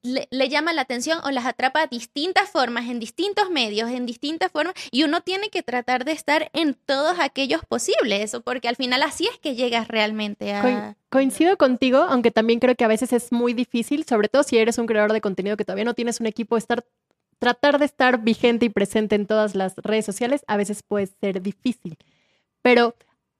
[0.01, 4.51] le, llama la atención o las atrapa de distintas formas, en distintos medios, en distintas
[4.51, 9.03] formas, y uno tiene que tratar de estar en todos aquellos posibles, porque al final
[9.03, 10.61] así es que llegas realmente a...
[10.61, 14.57] Co coincido contigo, aunque también creo que a veces es muy difícil, sobre todo si
[14.57, 16.85] eres un creador de contenido que todavía no tienes un equipo, estar
[17.39, 21.41] tratar de estar vigente y presente en todas las redes sociales a veces puede ser
[21.41, 21.97] difícil.
[22.61, 22.95] Pero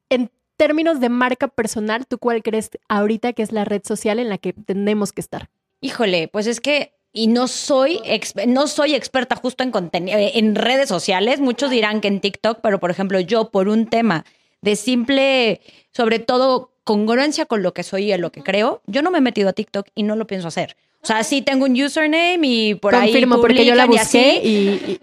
[0.09, 4.29] en términos de marca personal, ¿tú cuál crees ahorita que es la red social en
[4.29, 5.49] la que tenemos que estar?
[5.81, 7.99] Híjole, pues es que y no soy
[8.47, 12.91] no soy experta justo en en redes sociales, muchos dirán que en TikTok, pero por
[12.91, 14.25] ejemplo, yo por un tema
[14.61, 15.61] de simple
[15.91, 19.19] sobre todo congruencia con lo que soy y en lo que creo, yo no me
[19.19, 20.75] he metido a TikTok y no lo pienso hacer.
[21.01, 24.49] O sea, sí tengo un username y por Confirmo, ahí porque yo la busqué y,
[24.59, 24.99] y,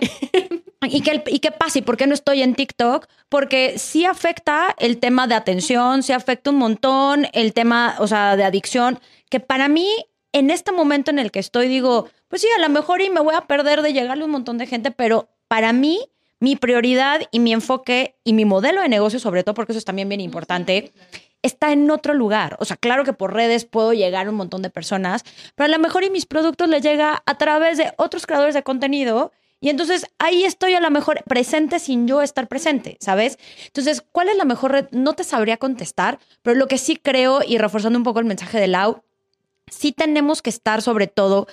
[0.97, 1.79] y, que, ¿Y qué pasa?
[1.79, 3.07] ¿Y por qué no estoy en TikTok?
[3.29, 8.37] Porque sí afecta el tema de atención, sí afecta un montón el tema, o sea,
[8.37, 9.89] de adicción, que para mí
[10.37, 13.21] en este momento en el que estoy, digo, pues sí, a lo mejor y me
[13.21, 15.99] voy a perder de llegarle a un montón de gente, pero para mí,
[16.41, 19.87] mi prioridad y mi enfoque y mi modelo de negocio, sobre todo porque eso es
[19.87, 20.93] también bien importante,
[21.41, 22.59] está en otro lugar.
[22.61, 25.23] O sea, claro que por redes puedo llegar a un montón de personas,
[25.55, 28.63] pero a lo mejor y mis productos les llega a través de otros creadores de
[28.63, 29.33] contenido.
[29.59, 33.39] Y entonces ahí estoy a lo mejor presente sin yo estar presente, ¿sabes?
[33.69, 34.89] Entonces, ¿cuál es la mejor red?
[34.91, 38.61] No te sabría contestar, pero lo que sí creo, y reforzando un poco el mensaje
[38.61, 39.03] de Lau,
[39.71, 41.47] sí tenemos que estar sobre todo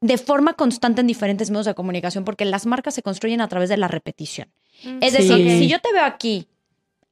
[0.00, 3.68] de forma constante en diferentes medios de comunicación porque las marcas se construyen a través
[3.68, 4.52] de la repetición.
[4.84, 5.58] Mm, es decir, sí.
[5.58, 6.48] si yo te veo aquí,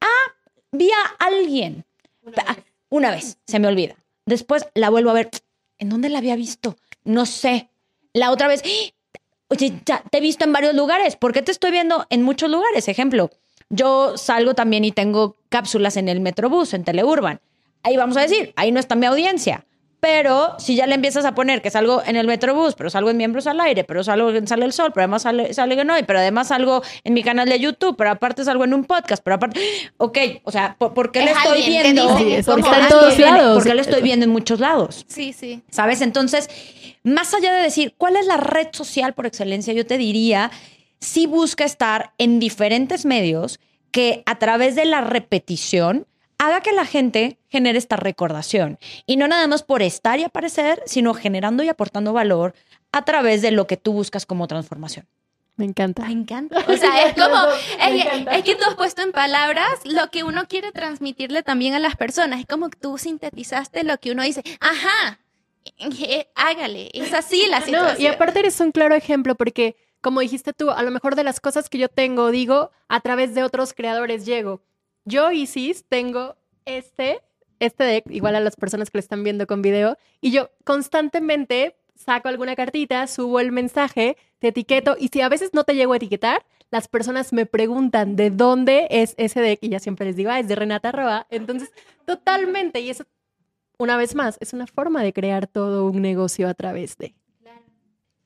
[0.00, 0.32] ah,
[0.72, 1.84] vi a alguien,
[2.22, 2.64] una vez.
[2.88, 3.96] una vez, se me olvida.
[4.26, 5.30] Después la vuelvo a ver,
[5.78, 6.76] ¿en dónde la había visto?
[7.04, 7.70] No sé.
[8.12, 8.62] La otra vez,
[9.48, 12.50] oye, ya te he visto en varios lugares, ¿por qué te estoy viendo en muchos
[12.50, 12.88] lugares?
[12.88, 13.30] Ejemplo,
[13.68, 17.40] yo salgo también y tengo cápsulas en el Metrobús, en Teleurban.
[17.84, 19.64] Ahí vamos a decir, ahí no está mi audiencia.
[20.00, 23.18] Pero si ya le empiezas a poner que salgo en el Metrobús, pero salgo en
[23.18, 26.04] Miembros al Aire, pero salgo en Sale el Sol, pero además sale, sale en Hoy,
[26.04, 29.36] pero además salgo en mi canal de YouTube, pero aparte salgo en un podcast, pero
[29.36, 29.60] aparte,
[29.98, 32.16] ok, o sea, ¿por, por qué le estoy viendo?
[32.16, 33.54] Sí, porque está en todos lados.
[33.54, 35.04] Porque le estoy viendo en muchos lados.
[35.06, 35.62] Sí, sí.
[35.70, 36.00] ¿Sabes?
[36.00, 36.48] Entonces,
[37.02, 40.50] más allá de decir cuál es la red social por excelencia, yo te diría,
[40.98, 43.60] sí busca estar en diferentes medios
[43.90, 46.06] que a través de la repetición
[46.40, 48.78] haga que la gente genere esta recordación.
[49.04, 52.54] Y no nada más por estar y aparecer, sino generando y aportando valor
[52.92, 55.06] a través de lo que tú buscas como transformación.
[55.56, 56.06] Me encanta.
[56.06, 56.64] Me encanta.
[56.66, 58.06] O sea, es como, es,
[58.38, 61.94] es, que tú has puesto en palabras lo que uno quiere transmitirle también a las
[61.96, 62.40] personas.
[62.40, 64.42] Es como que tú sintetizaste lo que uno dice.
[64.60, 65.20] Ajá,
[66.34, 66.88] hágale.
[66.94, 67.96] Es así la situación.
[67.98, 71.24] No, y aparte eres un claro ejemplo porque, como dijiste tú, a lo mejor de
[71.24, 74.62] las cosas que yo tengo, digo, a través de otros creadores llego.
[75.10, 77.20] Yo, Isis, tengo este,
[77.58, 81.76] este deck, igual a las personas que lo están viendo con video, y yo constantemente
[81.96, 85.94] saco alguna cartita, subo el mensaje, te etiqueto y si a veces no te llego
[85.94, 90.14] a etiquetar, las personas me preguntan de dónde es ese deck y ya siempre les
[90.14, 91.26] digo, ah, es de Renata Roa.
[91.28, 91.72] Entonces,
[92.06, 93.04] totalmente, y eso,
[93.78, 97.16] una vez más, es una forma de crear todo un negocio a través de.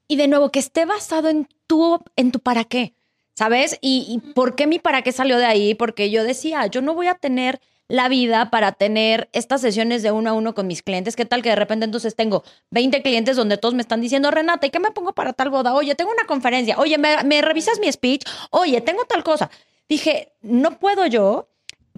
[0.07, 2.94] Y de nuevo, que esté basado en tu, en tu para qué,
[3.35, 3.79] ¿sabes?
[3.81, 7.09] Y, por qué mi para qué salió de ahí, porque yo decía, yo no voy
[7.09, 11.16] a tener la vida para tener estas sesiones de uno a uno con mis clientes.
[11.16, 14.66] ¿Qué tal que de repente entonces tengo 20 clientes donde todos me están diciendo, Renata,
[14.66, 15.75] ¿y qué me pongo para tal boda?
[15.75, 16.79] Oye, tengo una conferencia.
[16.79, 18.25] Oye, ¿me, revisas mi speech?
[18.51, 19.51] Oye, tengo tal cosa.
[19.87, 21.49] Dije, no puedo yo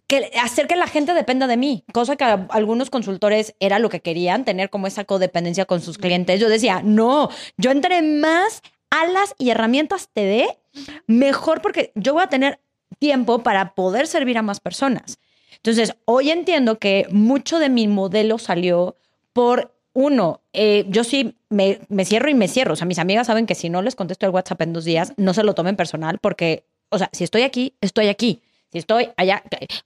[0.09, 4.01] que hacer que la gente dependa de mí, cosa que algunos consultores era lo que
[4.01, 6.41] querían, tener como esa codependencia con sus clientes.
[6.41, 10.59] Yo decía, no, yo entre más alas y herramientas te dé,
[11.07, 12.61] mejor porque yo voy a tener
[12.99, 15.19] tiempo para poder servir a más personas.
[15.57, 18.97] Entonces, hoy entiendo que mucho de mi modelo salió
[19.33, 22.75] por uno, eh, yo sí me, cierro y me cierro.
[22.75, 25.15] O sea, mis amigas saben que si no les contesto el WhatsApp en dos días,
[25.17, 28.43] no se lo tomen personal porque, o sea, si estoy aquí, estoy aquí.
[28.73, 29.43] Si estoy allá,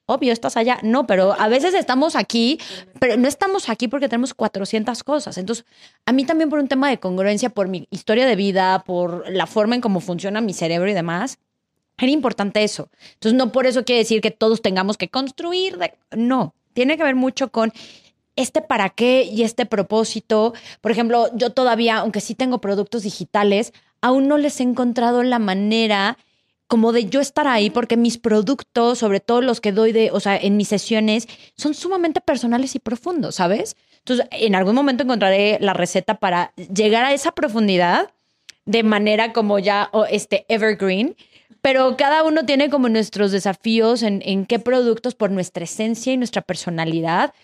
[0.06, 0.78] obvio, estás allá.
[0.82, 2.58] No, pero a veces estamos aquí,
[2.98, 5.36] pero no estamos aquí porque tenemos 400 cosas.
[5.38, 5.66] Entonces,
[6.06, 9.46] a mí también por un tema de congruencia, por mi historia de vida, por la
[9.46, 11.38] forma en cómo funciona mi cerebro y demás,
[11.98, 12.88] era importante eso.
[13.14, 15.78] Entonces, no por eso quiere decir que todos tengamos que construir.
[16.16, 17.72] No, tiene que ver mucho con
[18.36, 20.54] este para qué y este propósito.
[20.80, 25.38] Por ejemplo, yo todavía, aunque sí tengo productos digitales, aún no les he encontrado la
[25.38, 26.16] manera
[26.70, 30.20] como de yo estar ahí, porque mis productos, sobre todo los que doy de, o
[30.20, 33.76] sea, en mis sesiones, son sumamente personales y profundos, ¿sabes?
[33.98, 38.12] Entonces, en algún momento encontraré la receta para llegar a esa profundidad
[38.66, 41.16] de manera como ya este evergreen
[41.62, 46.16] pero cada uno tiene como nuestros desafíos en, en qué productos por nuestra esencia y
[46.16, 47.34] nuestra personalidad,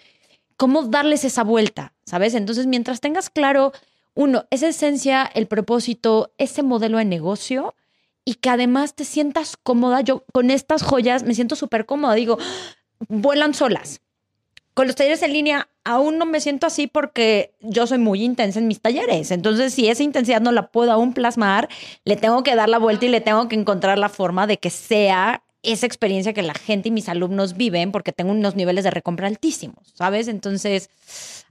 [0.56, 2.34] cómo darles esa vuelta, ¿sabes?
[2.34, 3.72] Entonces, mientras tengas claro,
[4.14, 7.74] uno, esa esencia, el propósito, ese modelo de negocio
[8.26, 12.38] y que además te sientas cómoda, yo con estas joyas me siento súper cómoda, digo,
[13.08, 14.02] vuelan solas.
[14.74, 18.58] Con los talleres en línea aún no me siento así porque yo soy muy intensa
[18.58, 19.30] en mis talleres.
[19.30, 21.68] Entonces, si esa intensidad no la puedo aún plasmar,
[22.04, 24.70] le tengo que dar la vuelta y le tengo que encontrar la forma de que
[24.70, 28.90] sea esa experiencia que la gente y mis alumnos viven porque tengo unos niveles de
[28.90, 30.26] recompra altísimos, ¿sabes?
[30.26, 30.90] Entonces,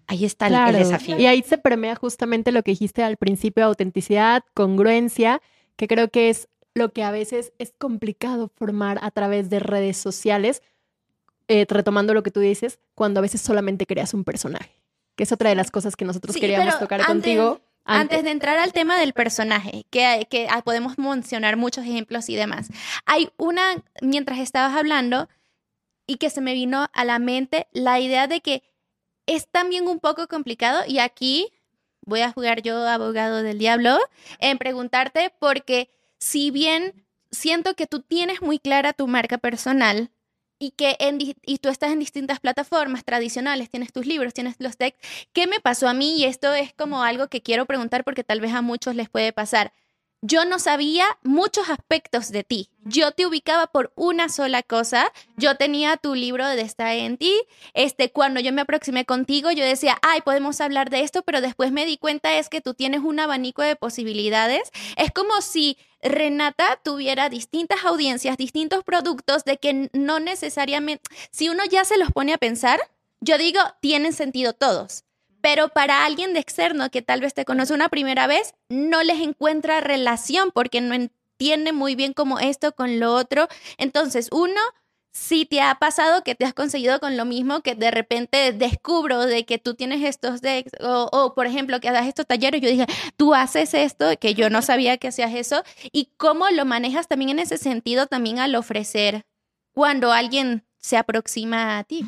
[0.07, 1.17] ahí está el, desafío.
[1.17, 5.41] Y ahí se permea justamente lo que dijiste al principio, autenticidad, congruencia,
[5.77, 9.97] que creo que es lo que a veces es complicado formar a través de redes
[9.97, 10.61] sociales
[11.47, 14.71] eh, retomando lo que tú dices, cuando a veces solamente creas un personaje,
[15.15, 17.61] que es otra de las cosas que nosotros queríamos tocar contigo.
[17.87, 18.23] Antes.
[18.23, 22.69] de entrar al tema del personaje, que, que ah, podemos mencionar muchos ejemplos y demás,
[23.05, 25.29] hay una, mientras estabas hablando,
[26.07, 28.63] y que se me vino a la mente la idea de que
[29.27, 31.53] es también un poco complicado, y aquí
[32.01, 33.99] voy a jugar yo abogado del diablo,
[34.39, 40.11] en preguntarte, porque si bien siento que tú tienes muy clara tu marca personal,
[40.57, 40.97] y que
[41.45, 45.07] y tú estás en distintas plataformas tradicionales, tienes tus libros, tienes los textos.
[45.33, 46.17] ¿Qué me pasó a mí?
[46.17, 49.33] Y esto es como algo que quiero preguntar porque tal vez a muchos les puede
[49.33, 49.73] pasar.
[50.21, 52.69] Yo no sabía muchos aspectos de ti.
[52.83, 55.11] Yo te ubicaba por una sola cosa.
[55.37, 57.33] Yo tenía tu libro de Está en ti.
[57.73, 61.71] Este, cuando yo me aproximé contigo, yo decía, ay, podemos hablar de esto, pero después
[61.71, 64.71] me di cuenta es que tú tienes un abanico de posibilidades.
[64.97, 71.63] Es como si Renata tuviera distintas audiencias, distintos productos, de que no necesariamente, si uno
[71.69, 72.79] ya se los pone a pensar,
[73.21, 75.04] yo digo, tienen sentido todos.
[75.45, 79.21] Pero para alguien de externo que tal vez te conoce una primera vez, no les
[79.21, 83.47] encuentra relación porque no entiende muy bien cómo esto con lo otro.
[83.77, 84.59] Entonces, uno,
[85.11, 89.19] si te ha pasado que te has conseguido con lo mismo, que de repente descubro
[89.27, 92.87] de que tú tienes estos decks, o, por ejemplo que hagas estos talleres, yo dije,
[93.15, 97.29] tú haces esto, que yo no sabía que hacías eso, y cómo lo manejas también
[97.29, 99.27] en ese sentido, también al ofrecer
[99.73, 102.03] cuando alguien se aproxima a ti.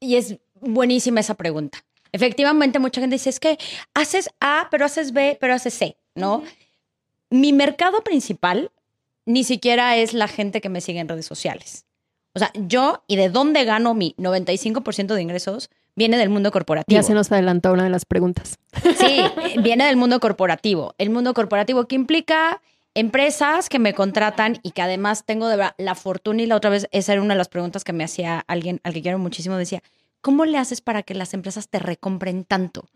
[0.00, 1.84] Y es buenísima esa pregunta.
[2.12, 3.58] Efectivamente, mucha gente dice, es que
[3.94, 6.42] haces A, pero haces B, pero haces C, ¿no?
[7.30, 8.70] Mi mercado principal
[9.24, 11.86] ni siquiera es la gente que me sigue en redes sociales.
[12.34, 16.98] O sea, yo y de dónde gano mi 95% de ingresos viene del mundo corporativo.
[16.98, 18.58] Ya se nos adelantó una de las preguntas.
[18.96, 19.22] Sí,
[19.62, 20.94] viene del mundo corporativo.
[20.98, 22.60] El mundo corporativo que implica
[22.94, 26.88] empresas que me contratan y que además tengo de la fortuna y la otra vez
[26.90, 29.82] esa era una de las preguntas que me hacía alguien al que quiero muchísimo decía,
[30.22, 32.88] ¿cómo le haces para que las empresas te recompren tanto?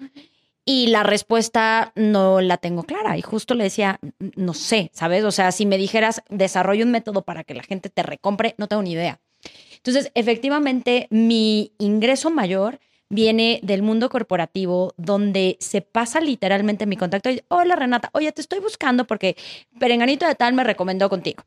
[0.64, 3.18] Y la respuesta no la tengo clara.
[3.18, 4.00] Y justo le decía,
[4.34, 5.22] no sé, ¿sabes?
[5.24, 8.66] O sea, si me dijeras, desarrollo un método para que la gente te recompre, no
[8.66, 9.20] tengo ni idea.
[9.76, 17.30] Entonces, efectivamente, mi ingreso mayor viene del mundo corporativo, donde se pasa literalmente mi contacto.
[17.30, 19.36] y, Hola Renata, oye, te estoy buscando porque
[19.78, 21.44] Perenganito de tal me recomendó contigo.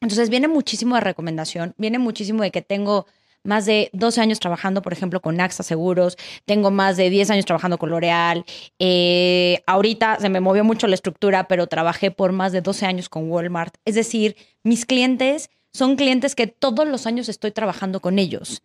[0.00, 3.06] Entonces viene muchísimo de recomendación, viene muchísimo de que tengo
[3.44, 7.46] más de 12 años trabajando, por ejemplo, con AXA Seguros, tengo más de 10 años
[7.46, 8.44] trabajando con L'Oreal,
[8.78, 13.08] eh, ahorita se me movió mucho la estructura, pero trabajé por más de 12 años
[13.08, 13.76] con Walmart.
[13.84, 18.62] Es decir, mis clientes son clientes que todos los años estoy trabajando con ellos.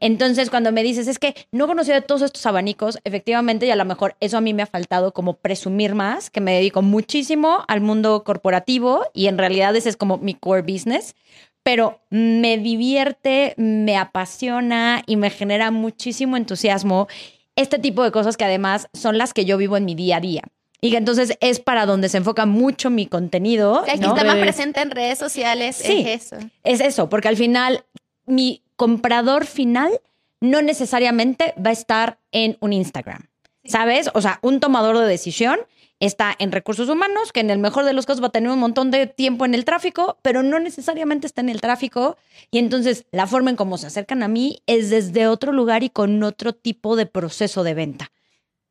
[0.00, 3.84] Entonces, cuando me dices, es que no conocía todos estos abanicos, efectivamente, y a lo
[3.84, 7.80] mejor eso a mí me ha faltado como presumir más, que me dedico muchísimo al
[7.80, 11.14] mundo corporativo y en realidad ese es como mi core business,
[11.62, 17.08] pero me divierte, me apasiona y me genera muchísimo entusiasmo
[17.56, 20.20] este tipo de cosas que además son las que yo vivo en mi día a
[20.20, 20.42] día.
[20.80, 23.82] Y que entonces es para donde se enfoca mucho mi contenido.
[23.84, 24.14] Que aquí ¿no?
[24.16, 26.04] está más Es- presente en redes sociales, Sí.
[26.06, 26.36] es eso.
[26.64, 27.84] Es eso, porque al final
[28.24, 30.00] mi comprador final
[30.40, 33.26] no necesariamente va a estar en un Instagram,
[33.64, 34.08] ¿sabes?
[34.14, 35.58] O sea, un tomador de decisión
[36.00, 38.58] está en recursos humanos, que en el mejor de los casos va a tener un
[38.58, 42.16] montón de tiempo en el tráfico, pero no necesariamente está en el tráfico.
[42.50, 45.90] Y entonces la forma en cómo se acercan a mí es desde otro lugar y
[45.90, 48.10] con otro tipo de proceso de venta.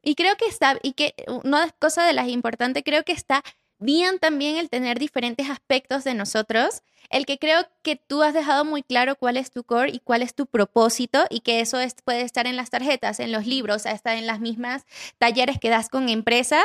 [0.02, 3.44] Y creo que está, y que una cosa de las importantes, creo que está
[3.78, 8.66] bien también el tener diferentes aspectos de nosotros, el que creo que tú has dejado
[8.66, 11.96] muy claro cuál es tu core y cuál es tu propósito y que eso es-
[12.04, 14.86] puede estar en las tarjetas, en los libros, hasta en las mismas
[15.18, 16.64] talleres que das con empresas.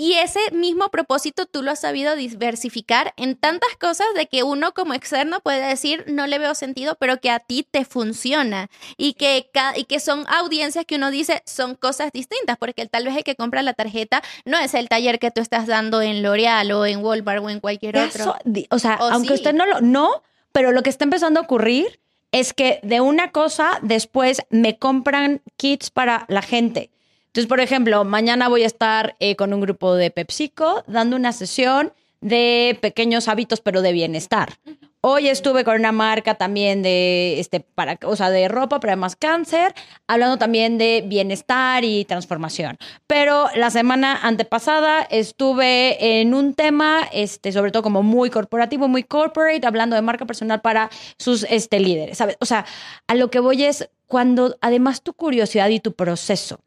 [0.00, 4.72] Y ese mismo propósito tú lo has sabido diversificar en tantas cosas de que uno
[4.72, 9.14] como externo puede decir no le veo sentido, pero que a ti te funciona y
[9.14, 13.24] que, y que son audiencias que uno dice son cosas distintas, porque tal vez el
[13.24, 16.86] que compra la tarjeta no es el taller que tú estás dando en L'Oreal o
[16.86, 18.22] en Walmart o en cualquier otro.
[18.22, 18.36] Eso,
[18.70, 19.34] o sea, O aunque sí.
[19.34, 20.22] usted no lo, no,
[20.52, 21.98] pero lo que está empezando a ocurrir
[22.30, 26.90] es que de una cosa después me compran kits para la gente.
[27.28, 31.32] Entonces, por ejemplo, mañana voy a estar eh, con un grupo de PepsiCo dando una
[31.32, 34.54] sesión de pequeños hábitos, pero de bienestar.
[35.00, 39.14] Hoy estuve con una marca también de, este, para, o sea, de ropa, pero además
[39.14, 39.72] cáncer,
[40.08, 42.76] hablando también de bienestar y transformación.
[43.06, 49.04] Pero la semana antepasada estuve en un tema, este, sobre todo como muy corporativo, muy
[49.04, 52.36] corporate, hablando de marca personal para sus este, líderes, ¿sabes?
[52.40, 52.66] O sea,
[53.06, 56.58] a lo que voy es cuando además tu curiosidad y tu proceso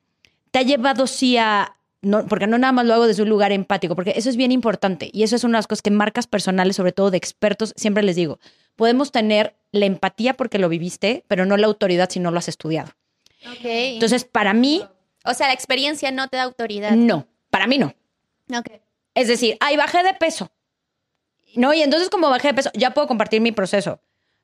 [0.52, 1.76] te ha llevado sí a...
[2.04, 4.52] No, porque no nada más lo hago desde un lugar empático, porque eso es bien
[4.52, 7.74] importante y eso es una de las cosas que marcas personales, sobre todo de expertos,
[7.78, 8.40] siempre les digo,
[8.76, 12.48] podemos tener la empatía porque lo viviste, pero no la autoridad si no lo has
[12.48, 12.90] estudiado.
[13.52, 13.60] Ok.
[13.66, 14.84] Entonces, para mí,
[15.26, 16.92] o sea, la experiencia no te da autoridad.
[16.94, 17.94] no, para mí no.
[18.58, 18.72] Ok.
[19.14, 20.50] Es decir, ay, bajé de peso.
[21.56, 24.00] No, y entonces como bajé de peso, ya puedo compartir mi proceso.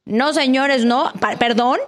[0.06, 1.12] No, señores, no.
[1.20, 1.80] Pa- perdón.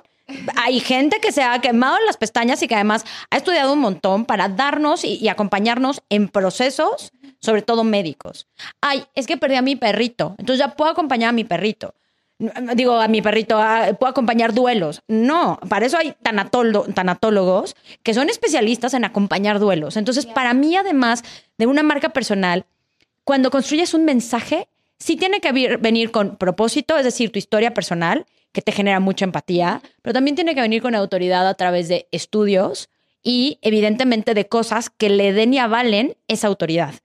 [0.56, 4.26] Hay gente que se ha quemado las pestañas y que además ha estudiado un montón
[4.26, 8.48] para darnos y, y acompañarnos en procesos, sobre todo médicos.
[8.82, 11.94] Ay, es que perdí a mi perrito, entonces ya puedo acompañar a mi perrito.
[12.74, 15.02] Digo, a mi perrito, ah, puedo acompañar duelos.
[15.10, 19.98] No, para eso hay tanatólogos que son especialistas en acompañar duelos.
[19.98, 21.24] Entonces, para mí, además
[21.58, 22.66] de una marca personal,
[23.26, 28.26] cuando construyes un mensaje, sí tiene que venir con propósito, es decir, tu historia personal,
[28.52, 32.08] que te genera mucha empatía, pero también tiene que venir con autoridad a través de
[32.12, 32.90] estudios
[33.24, 36.96] y, evidentemente, de cosas que le den y avalen esa autoridad.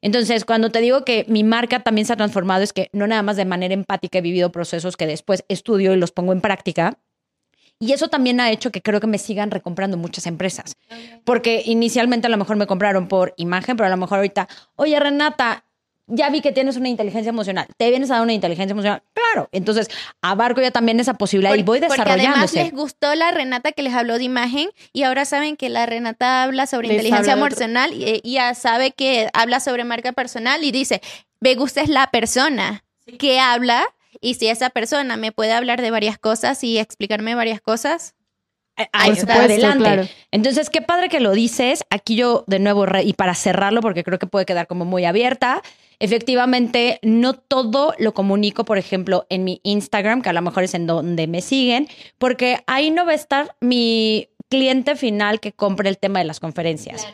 [0.00, 3.22] Entonces, cuando te digo que mi marca también se ha transformado, es que no nada
[3.22, 6.98] más de manera empática he vivido procesos que después estudio y los pongo en práctica.
[7.78, 10.76] Y eso también ha hecho que creo que me sigan recomprando muchas empresas.
[11.24, 14.98] Porque inicialmente a lo mejor me compraron por imagen, pero a lo mejor ahorita, oye
[14.98, 15.64] Renata,
[16.14, 17.66] ya vi que tienes una inteligencia emocional.
[17.78, 19.02] ¿Te vienes a dar una inteligencia emocional?
[19.14, 19.48] Claro.
[19.50, 19.88] Entonces,
[20.20, 22.62] abarco ya también esa posibilidad y voy Porque además desarrollándose.
[22.64, 26.42] les gustó la Renata que les habló de imagen y ahora saben que la Renata
[26.42, 30.62] habla sobre Les inteligencia habla emocional y, y ya sabe que habla sobre marca personal
[30.64, 31.00] y dice,
[31.40, 32.84] me gusta es la persona
[33.18, 33.84] que habla
[34.20, 38.14] y si esa persona me puede hablar de varias cosas y explicarme varias cosas.
[38.78, 39.34] Eh, Ahí está.
[39.44, 39.78] adelante.
[39.84, 40.08] claro.
[40.30, 41.84] Entonces, qué padre que lo dices.
[41.90, 45.04] Aquí yo, de nuevo, re- y para cerrarlo, porque creo que puede quedar como muy
[45.04, 45.60] abierta,
[46.02, 50.74] efectivamente, no todo lo comunico, por ejemplo, en mi Instagram, que a lo mejor es
[50.74, 51.86] en donde me siguen,
[52.18, 56.40] porque ahí no va a estar mi cliente final que compre el tema de las
[56.40, 57.06] conferencias.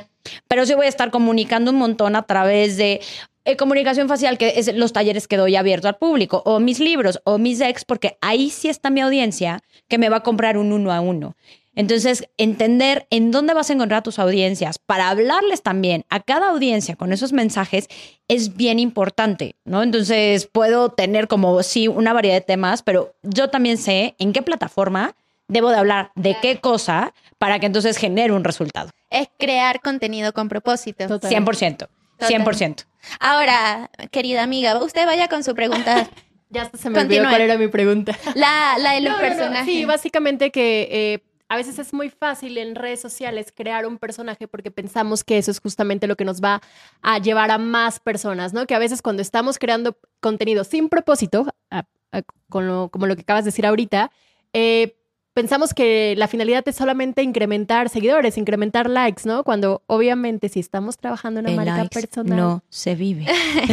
[0.48, 3.02] Pero sí voy a estar comunicando un montón a través de
[3.44, 7.20] eh, comunicación facial, que es los talleres que doy abierto al público, o mis libros,
[7.24, 10.72] o mis ex, porque ahí sí está mi audiencia que me va a comprar un
[10.72, 11.36] uno a uno.
[11.78, 16.96] Entonces, entender en dónde vas a encontrar tus audiencias para hablarles también a cada audiencia
[16.96, 17.86] con esos mensajes
[18.26, 19.84] es bien importante, ¿no?
[19.84, 24.42] Entonces, puedo tener como, sí, una variedad de temas, pero yo también sé en qué
[24.42, 25.14] plataforma
[25.46, 28.90] debo de hablar de qué cosa para que entonces genere un resultado.
[29.08, 31.06] Es crear contenido con propósito.
[31.06, 31.30] Total.
[31.30, 31.88] 100%.
[32.18, 32.86] 100%.
[33.20, 36.08] Ahora, querida amiga, usted vaya con su pregunta.
[36.50, 37.28] Ya se me olvidó Continúa.
[37.28, 38.16] cuál era mi pregunta.
[38.34, 39.66] La, la de los No, no, no, personajes.
[39.66, 44.46] Sí, básicamente que eh, a veces es muy fácil en redes sociales crear un personaje
[44.48, 46.60] porque pensamos que eso es justamente lo que nos va
[47.02, 48.66] a llevar a más personas, ¿no?
[48.66, 53.16] Que a veces cuando estamos creando contenido sin propósito, a- a- con lo- como lo
[53.16, 54.10] que acabas de decir ahorita,
[54.52, 54.94] eh,
[55.34, 59.44] pensamos que la finalidad es solamente incrementar seguidores, incrementar likes, ¿no?
[59.44, 62.36] Cuando obviamente si estamos trabajando en una marca likes personal...
[62.36, 63.24] no se vive.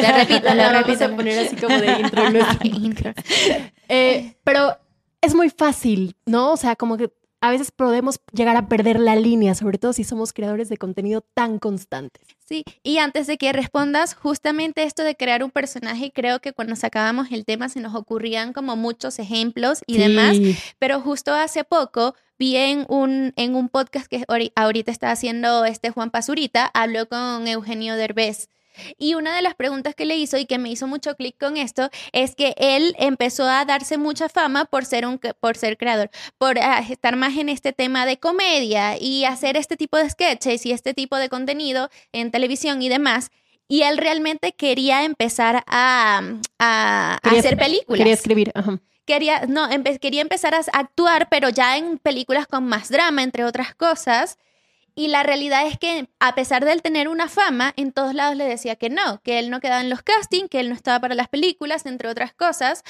[0.00, 1.04] Le repito, La le vamos repito.
[1.06, 2.22] a poner así como de intro
[2.62, 3.12] Intro.
[3.88, 4.76] Eh, pero
[5.20, 6.52] es muy fácil, ¿no?
[6.52, 10.02] O sea, como que a veces podemos llegar a perder la línea, sobre todo si
[10.02, 12.26] somos creadores de contenido tan constantes.
[12.44, 16.74] Sí, y antes de que respondas, justamente esto de crear un personaje, creo que cuando
[16.74, 20.36] sacábamos el tema se nos ocurrían como muchos ejemplos y demás,
[20.80, 25.64] pero justo hace poco vi en un, en un podcast que ahori- ahorita está haciendo
[25.64, 28.48] este Juan Pazurita, habló con Eugenio Derbez.
[28.98, 31.56] Y una de las preguntas que le hizo y que me hizo mucho clic con
[31.56, 36.10] esto es que él empezó a darse mucha fama por ser un por ser creador,
[36.38, 40.64] por ah, estar más en este tema de comedia y hacer este tipo de sketches
[40.66, 43.30] y este tipo de contenido en televisión y demás.
[43.70, 46.22] Y él realmente quería empezar a,
[46.58, 48.80] a- hacer películas Quería escribir, ajá.
[49.04, 53.44] quería, no, empe- quería empezar a actuar, pero ya en películas con más drama, entre
[53.44, 54.38] otras cosas.
[54.98, 58.34] Y la realidad es que, a pesar de él tener una fama, en todos lados
[58.34, 60.98] le decía que no, que él no quedaba en los castings, que él no estaba
[60.98, 62.82] para las películas, entre otras cosas.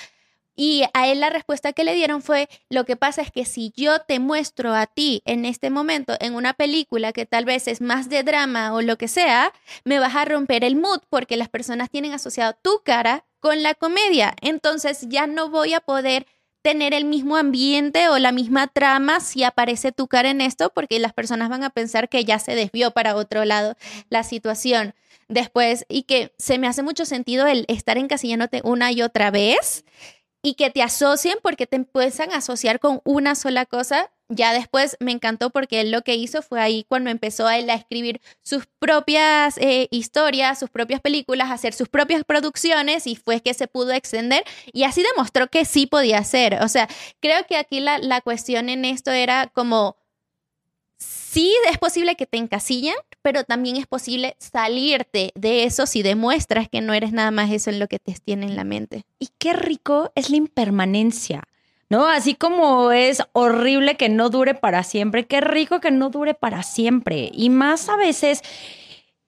[0.56, 3.74] Y a él la respuesta que le dieron fue, lo que pasa es que si
[3.76, 7.82] yo te muestro a ti en este momento en una película que tal vez es
[7.82, 9.52] más de drama o lo que sea,
[9.84, 13.74] me vas a romper el mood porque las personas tienen asociado tu cara con la
[13.74, 14.34] comedia.
[14.40, 16.26] Entonces ya no voy a poder
[16.68, 20.98] tener el mismo ambiente o la misma trama si aparece tu cara en esto porque
[20.98, 23.74] las personas van a pensar que ya se desvió para otro lado
[24.10, 24.92] la situación.
[25.28, 29.86] Después y que se me hace mucho sentido el estar encasillándote una y otra vez
[30.42, 34.10] y que te asocien porque te empiezan a asociar con una sola cosa.
[34.30, 37.70] Ya después me encantó porque él lo que hizo fue ahí cuando empezó a él
[37.70, 43.40] a escribir sus propias eh, historias, sus propias películas, hacer sus propias producciones y fue
[43.40, 46.58] que se pudo extender y así demostró que sí podía hacer.
[46.62, 46.88] O sea,
[47.20, 49.96] creo que aquí la, la cuestión en esto era como,
[51.30, 56.68] sí es posible que te encasillen, pero también es posible salirte de eso si demuestras
[56.68, 59.04] que no eres nada más eso en lo que te tiene en la mente.
[59.18, 61.42] Y qué rico es la impermanencia,
[61.90, 62.06] ¿no?
[62.06, 66.62] Así como es horrible que no dure para siempre, qué rico que no dure para
[66.62, 67.30] siempre.
[67.32, 68.42] Y más a veces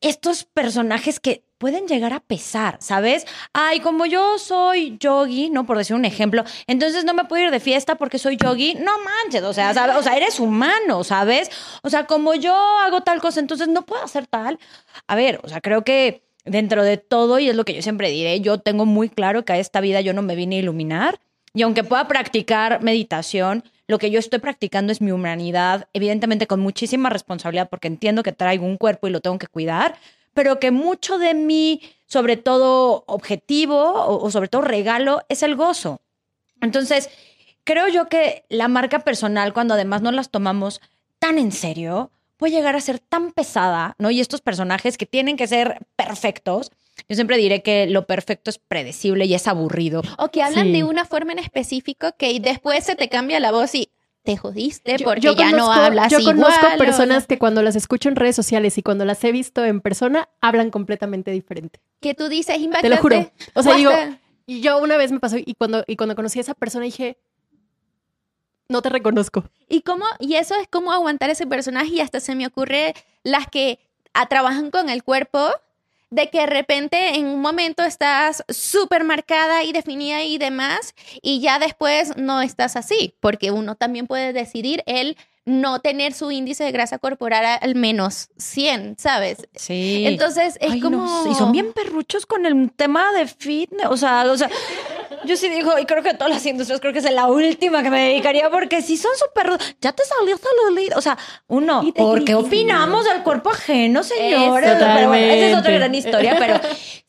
[0.01, 3.27] estos personajes que pueden llegar a pesar, ¿sabes?
[3.53, 5.67] Ay, como yo soy yogi, ¿no?
[5.67, 8.77] Por decir un ejemplo, entonces no me puedo ir de fiesta porque soy yogi.
[8.77, 9.97] No manches, o sea, ¿sabes?
[9.97, 11.51] O sea, eres humano, ¿sabes?
[11.83, 14.59] O sea, como yo hago tal cosa, entonces no puedo hacer tal.
[15.07, 18.09] A ver, o sea, creo que dentro de todo, y es lo que yo siempre
[18.09, 21.21] diré, yo tengo muy claro que a esta vida yo no me vine a iluminar.
[21.53, 26.61] Y aunque pueda practicar meditación, lo que yo estoy practicando es mi humanidad, evidentemente con
[26.61, 29.99] muchísima responsabilidad porque entiendo que traigo un cuerpo y lo tengo que cuidar,
[30.35, 35.57] pero que mucho de mi, sobre todo objetivo o, o sobre todo regalo, es el
[35.57, 36.01] gozo.
[36.61, 37.09] Entonces,
[37.65, 40.81] creo yo que la marca personal, cuando además no las tomamos
[41.19, 44.11] tan en serio, puede llegar a ser tan pesada, ¿no?
[44.11, 46.71] Y estos personajes que tienen que ser perfectos,
[47.09, 50.03] yo siempre diré que lo perfecto es predecible y es aburrido.
[50.19, 50.73] O que hablan Sí.
[50.73, 53.91] de una forma en específico que después se te cambia la voz y
[54.23, 57.75] te jodiste porque yo ya no hablas Yo conozco igual, o- personas que cuando las
[57.77, 61.81] escucho en redes sociales y cuando las he visto en persona, hablan completamente diferente.
[62.01, 62.89] que tú dices Te impactante.
[62.97, 63.33] lo juro.
[63.55, 63.91] O sea, digo,
[64.47, 67.19] yo una vez me pasó y cuando, y cuando conocí a esa persona dije,
[68.69, 69.45] no te reconozco.
[69.69, 72.95] Y cómo, y eso es cómo aguantar ese personaje y hasta se me ocurre
[73.25, 73.81] las que
[74.15, 75.51] ah, trabajan con el cuerpo,
[76.11, 81.41] de que de repente en un momento estás súper marcada y definida y demás, y
[81.41, 86.65] ya después no estás así, porque uno también puede decidir el no tener su índice
[86.65, 89.49] de grasa corporal al menos 100, ¿sabes?
[89.55, 90.05] Sí.
[90.07, 91.23] Entonces es Ay, no como...
[91.25, 93.87] sé, y son bien perruchos con el tema de fitness.
[93.89, 94.51] O sea, o sea,
[95.25, 97.91] yo sí digo, y creo que todas las industrias, creo que es la última que
[97.91, 99.51] me dedicaría, porque si son súper.
[99.81, 100.95] Ya te salió celulite.
[100.97, 104.77] O sea, uno, ¿por qué opinamos del cuerpo ajeno, señores?
[104.79, 106.61] Pero bueno, esa es otra gran historia, pero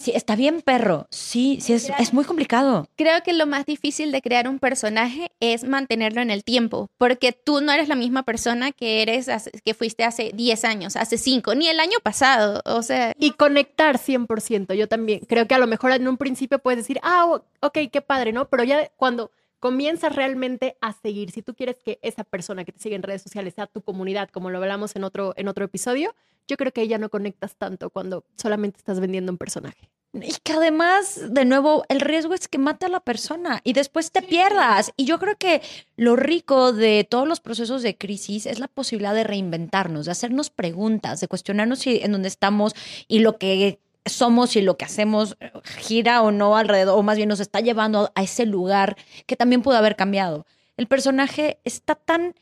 [0.02, 1.08] sí, está bien perro.
[1.12, 2.88] Sí, sí, es, es muy complicado.
[2.95, 7.32] Creo que lo más difícil de crear un personaje es mantenerlo en el tiempo, porque
[7.32, 9.28] tú no eres la misma persona que eres
[9.64, 13.97] que fuiste hace 10 años, hace 5, ni el año pasado, o sea, Y conectar
[13.97, 14.74] 100%.
[14.74, 18.02] Yo también creo que a lo mejor en un principio puedes decir, ah, ok, qué
[18.02, 18.49] padre, ¿no?
[18.49, 19.32] Pero ya cuando
[19.62, 21.32] comienzas realmente a seguir.
[21.32, 24.30] Si tú quieres que esa persona que te sigue en redes sociales sea tu comunidad,
[24.30, 26.14] como lo hablamos en otro, en otro episodio,
[26.47, 29.89] yo creo que ya no conectas tanto cuando solamente estás vendiendo un personaje.
[30.14, 34.12] Y que además, de nuevo, el riesgo es que mate a la persona y después
[34.12, 34.91] te pierdas.
[34.97, 35.62] Y yo creo que
[35.95, 40.49] lo rico de todos los procesos de crisis es la posibilidad de reinventarnos, de hacernos
[40.49, 42.76] preguntas, de cuestionarnos si en dónde estamos
[43.07, 47.18] y lo que somos y lo que hacemos eh, gira o no alrededor, o más
[47.18, 50.45] bien nos está llevando a ese lugar que también pudo haber cambiado.
[50.78, 52.34] El personaje está tan,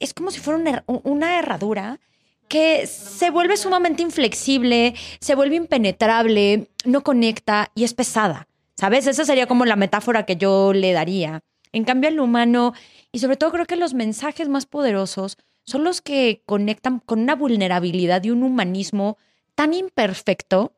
[0.00, 2.00] es como si fuera una, herradura
[2.48, 8.48] que se vuelve sumamente inflexible, se vuelve impenetrable, no conecta y es pesada.
[8.76, 9.06] ¿Sabes?
[9.06, 11.40] Esa sería como la metáfora que yo le daría.
[11.72, 12.74] En cambio, el humano,
[13.10, 17.34] y sobre todo creo que los mensajes más poderosos son los que conectan con una
[17.34, 19.16] vulnerabilidad y un humanismo
[19.54, 20.72] tan imperfecto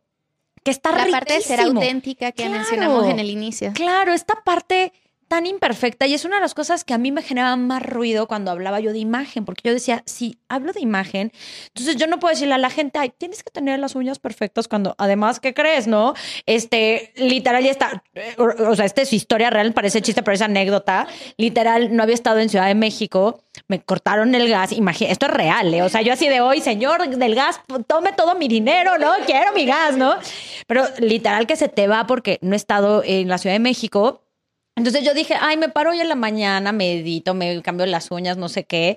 [0.69, 2.59] que está La parte de ser auténtica que Claro.
[2.59, 3.73] mencionamos en el inicio.
[3.75, 4.93] Claro, esta parte
[5.29, 8.26] tan imperfecta y es una de las cosas que a mí me generaba más ruido
[8.26, 11.33] cuando hablaba yo de imagen, porque yo decía, si hablo de imagen,
[11.68, 14.68] entonces yo no puedo decirle a la gente, ay, tienes que tener las uñas perfectas
[14.68, 16.14] cuando, además, ¿qué crees, no?
[16.47, 18.03] Este, literal, ya está,
[18.39, 21.07] o, sea, esta es historia real, parece chiste, pero es anécdota.
[21.37, 25.33] Literal, no había estado en Ciudad de México, me cortaron el gas, imagínate, esto es
[25.33, 25.83] real, ¿eh?
[25.83, 29.12] O sea, yo así de hoy, señor del gas, tome todo mi dinero, ¿no?
[29.26, 30.16] Quiero mi gas, ¿no?
[30.66, 34.22] Pero literal que se te va porque no he estado en la Ciudad de México.
[34.79, 38.37] Entonces yo dije, ay, me paro hoy en la mañana, medito, me cambio las uñas,
[38.37, 38.97] no sé qué.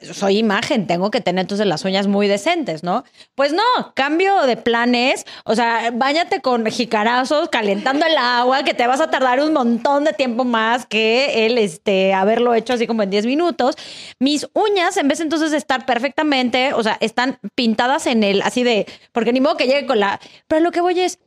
[0.00, 3.04] Soy imagen, tengo que tener entonces las uñas muy decentes, ¿no?
[3.34, 8.86] Pues no, cambio de planes, o sea, bañate con jicarazos, calentando el agua, que te
[8.86, 13.02] vas a tardar un montón de tiempo más que el este, haberlo hecho así como
[13.02, 13.76] en 10 minutos.
[14.18, 18.64] Mis uñas, en vez entonces de estar perfectamente, o sea, están pintadas en el, así
[18.64, 20.18] de, porque ni modo que llegue con la...
[20.48, 21.18] Pero lo que voy es,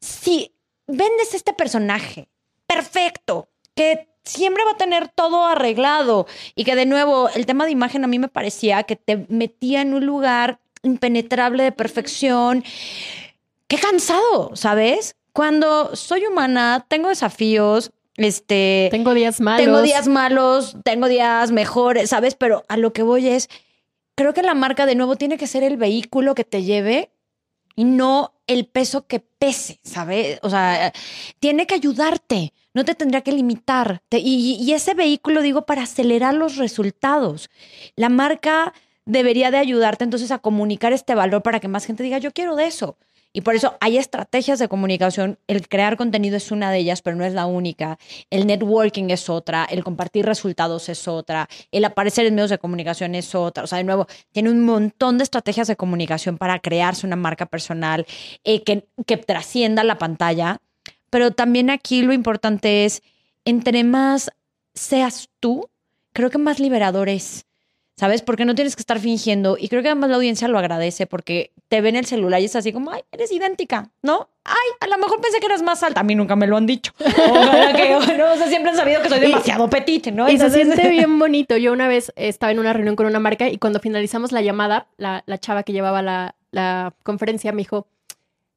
[0.00, 0.54] si
[0.86, 2.30] vendes este personaje
[2.68, 7.72] perfecto, que siempre va a tener todo arreglado y que de nuevo el tema de
[7.72, 12.62] imagen a mí me parecía que te metía en un lugar impenetrable de perfección.
[13.66, 15.16] Qué cansado, ¿sabes?
[15.32, 19.64] Cuando soy humana, tengo desafíos, este, Tengo días malos.
[19.64, 22.34] tengo días malos, tengo días mejores, ¿sabes?
[22.34, 23.48] Pero a lo que voy es,
[24.14, 27.10] creo que la marca de nuevo tiene que ser el vehículo que te lleve
[27.78, 30.40] y no el peso que pese, ¿sabes?
[30.42, 30.92] O sea,
[31.38, 34.02] tiene que ayudarte, no te tendría que limitar.
[34.10, 37.50] Y, y ese vehículo, digo, para acelerar los resultados.
[37.94, 38.74] La marca
[39.04, 42.56] debería de ayudarte entonces a comunicar este valor para que más gente diga, yo quiero
[42.56, 42.98] de eso.
[43.32, 45.38] Y por eso hay estrategias de comunicación.
[45.46, 47.98] El crear contenido es una de ellas, pero no es la única.
[48.30, 49.64] El networking es otra.
[49.64, 51.48] El compartir resultados es otra.
[51.70, 53.64] El aparecer en medios de comunicación es otra.
[53.64, 57.46] O sea, de nuevo, tiene un montón de estrategias de comunicación para crearse una marca
[57.46, 58.06] personal
[58.44, 60.60] eh, que, que trascienda la pantalla.
[61.10, 63.02] Pero también aquí lo importante es,
[63.44, 64.30] entre más
[64.74, 65.68] seas tú,
[66.12, 67.47] creo que más liberador es.
[67.98, 68.22] ¿Sabes?
[68.22, 69.56] Porque no tienes que estar fingiendo.
[69.58, 72.54] Y creo que además la audiencia lo agradece porque te ven el celular y es
[72.54, 74.28] así como, ay, eres idéntica, ¿no?
[74.44, 76.02] Ay, a lo mejor pensé que eras más alta.
[76.02, 76.92] A mí nunca me lo han dicho.
[77.00, 80.28] Ojalá que, no, o sea, siempre han sabido que soy demasiado petite, ¿no?
[80.30, 81.56] Y se siente bien bonito.
[81.56, 84.86] Yo una vez estaba en una reunión con una marca y cuando finalizamos la llamada,
[84.96, 87.88] la, la chava que llevaba la, la conferencia me dijo,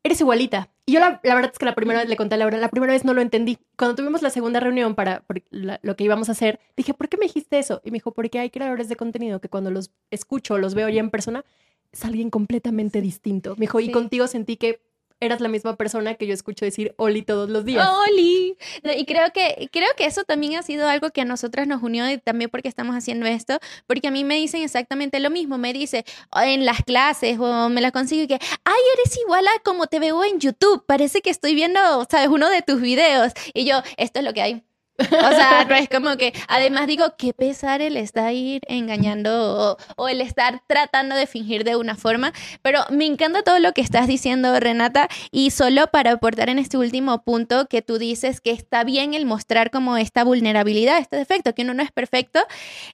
[0.03, 0.69] eres igualita.
[0.85, 2.69] Y yo la, la verdad es que la primera vez le conté a Laura, la
[2.69, 3.59] primera vez no lo entendí.
[3.77, 7.17] Cuando tuvimos la segunda reunión para la- lo que íbamos a hacer, dije, ¿por qué
[7.17, 7.81] me dijiste eso?
[7.85, 10.99] Y me dijo, porque hay creadores de contenido que cuando los escucho, los veo ya
[10.99, 11.45] en persona,
[11.91, 13.55] es alguien completamente distinto.
[13.55, 14.81] Me dijo, y contigo sentí que
[15.21, 17.87] eras la misma persona que yo escucho decir Oli todos los días.
[18.09, 18.57] ¡Oli!
[18.97, 22.03] Y creo que, creo que eso también ha sido algo que a nosotras nos unió
[22.21, 26.03] también porque estamos haciendo esto, porque a mí me dicen exactamente lo mismo, me dice
[26.43, 29.99] en las clases o me la consigo y que, ay, eres igual a como te
[29.99, 34.19] veo en YouTube, parece que estoy viendo, sabes, uno de tus videos y yo, esto
[34.19, 34.63] es lo que hay.
[35.31, 40.61] O sea, es como que, además digo, qué pesar el estar engañando o, el estar
[40.67, 45.07] tratando de fingir de una forma, pero me encanta todo lo que estás diciendo, Renata,
[45.31, 49.25] y solo para aportar en este último punto que tú dices que está bien el
[49.25, 52.39] mostrar como esta vulnerabilidad, este defecto, que uno no es perfecto,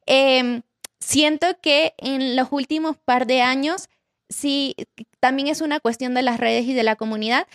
[0.05, 0.61] eh,
[0.99, 3.89] siento que en los últimos par de años,
[4.29, 4.75] sí,
[5.19, 7.47] también es una cuestión de las redes y de la comunidad,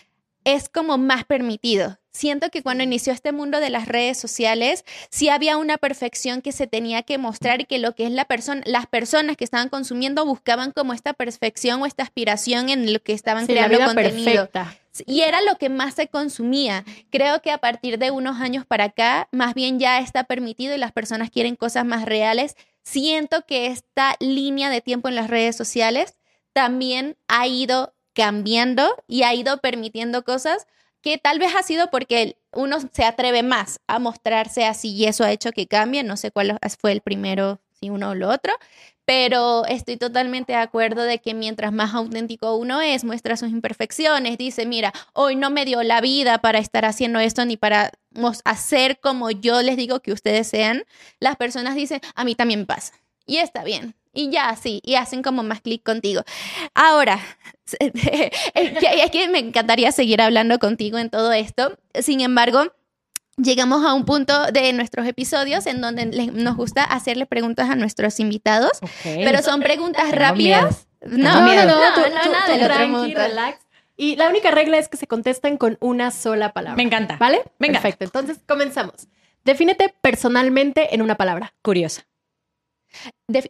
[0.44, 1.98] es como más permitido.
[2.14, 6.52] Siento que cuando inició este mundo de las redes sociales, sí había una perfección que
[6.52, 9.70] se tenía que mostrar y que lo que es la persona, las personas que estaban
[9.70, 13.78] consumiendo buscaban como esta perfección o esta aspiración en lo que estaban Sí, la creando
[13.78, 14.46] vida contenido.
[14.50, 14.76] perfecta.
[15.06, 16.84] Y era lo que más se consumía.
[17.10, 20.78] Creo que a partir de unos años para acá, más bien ya está permitido y
[20.78, 22.56] las personas quieren cosas más reales.
[22.82, 26.18] Siento que esta línea de tiempo en las redes sociales
[26.52, 30.66] también ha ido cambiando y ha ido permitiendo cosas
[31.02, 35.24] que tal vez ha sido porque uno se atreve más a mostrarse así y eso
[35.24, 36.04] ha hecho que cambie.
[36.04, 38.52] No sé cuál fue el primero, si uno o lo otro,
[39.04, 44.38] pero estoy totalmente de acuerdo de que mientras más auténtico uno es, muestra sus imperfecciones,
[44.38, 47.90] dice, mira, hoy no me dio la vida para estar haciendo esto ni para
[48.44, 50.84] hacer como yo les digo que ustedes sean,
[51.18, 52.94] las personas dicen, a mí también pasa.
[53.26, 56.22] Y está bien, y ya, sí, y hacen como más clic contigo.
[56.74, 57.20] Ahora,
[57.78, 61.78] es que me encantaría seguir hablando contigo en todo esto.
[62.00, 62.72] Sin embargo,
[63.36, 68.20] llegamos a un punto de nuestros episodios en donde nos gusta hacerle preguntas a nuestros
[68.20, 70.86] invitados, pero son preguntas rápidas.
[71.00, 73.58] No, no, no, no, relax.
[73.96, 76.76] Y la única regla es que se contestan con una sola palabra.
[76.76, 77.16] Me encanta.
[77.18, 77.42] ¿Vale?
[77.58, 77.80] Venga.
[77.80, 78.04] Perfecto.
[78.04, 79.08] Entonces, comenzamos.
[79.44, 81.54] Defínete personalmente en una palabra.
[81.62, 82.04] Curiosa.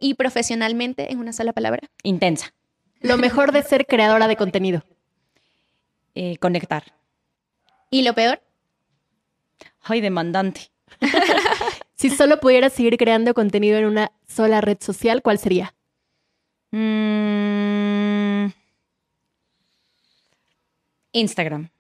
[0.01, 1.89] Y profesionalmente en una sola palabra.
[2.03, 2.55] Intensa.
[3.01, 4.85] Lo mejor de ser creadora de contenido.
[6.15, 6.95] Eh, conectar.
[7.91, 8.43] ¿Y lo peor?
[9.83, 10.71] Ay, demandante.
[11.95, 15.75] si solo pudieras seguir creando contenido en una sola red social, ¿cuál sería?
[16.71, 18.47] Mm,
[21.13, 21.71] Instagram.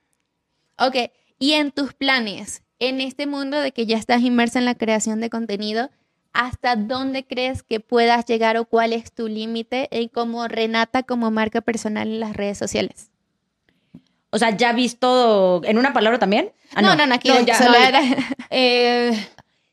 [0.78, 0.96] Ok,
[1.38, 5.20] y en tus planes, en este mundo de que ya estás inmersa en la creación
[5.20, 5.90] de contenido,
[6.32, 11.60] ¿hasta dónde crees que puedas llegar o cuál es tu límite como Renata como marca
[11.60, 13.10] personal en las redes sociales?
[14.30, 16.52] O sea, ya visto en una palabra también.
[16.74, 18.00] Ah, no, no, no, aquí ya, solo era.
[18.54, 19.12] Eh,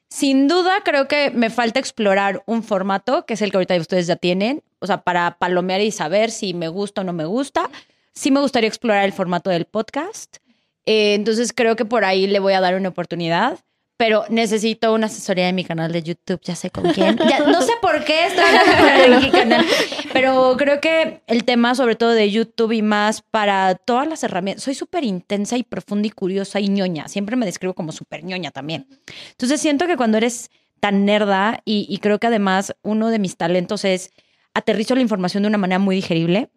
[0.10, 4.07] sin duda, creo que me falta explorar un formato, que es el que ahorita ustedes
[4.07, 7.70] ya tienen, o sea, para palomear y saber si me gusta o no me gusta.
[8.14, 10.38] Sí me gustaría explorar el formato del podcast.
[10.86, 13.60] Eh, entonces creo que por ahí le voy a dar una oportunidad
[13.99, 17.17] pero necesito una asesoría de mi canal de YouTube, ya sé con quién.
[17.47, 19.65] no sé por qué estoy de mi canal,
[20.13, 24.63] pero creo que el tema sobre todo de YouTube y más para todas las herramientas,
[24.63, 28.51] soy súper intensa y profunda y curiosa y ñoña, siempre me describo como súper ñoña
[28.51, 28.87] también.
[29.31, 33.35] Entonces siento que cuando eres tan nerda y, y creo que además uno de mis
[33.35, 34.11] talentos es
[34.53, 36.51] aterrizo la información de una manera muy digerible,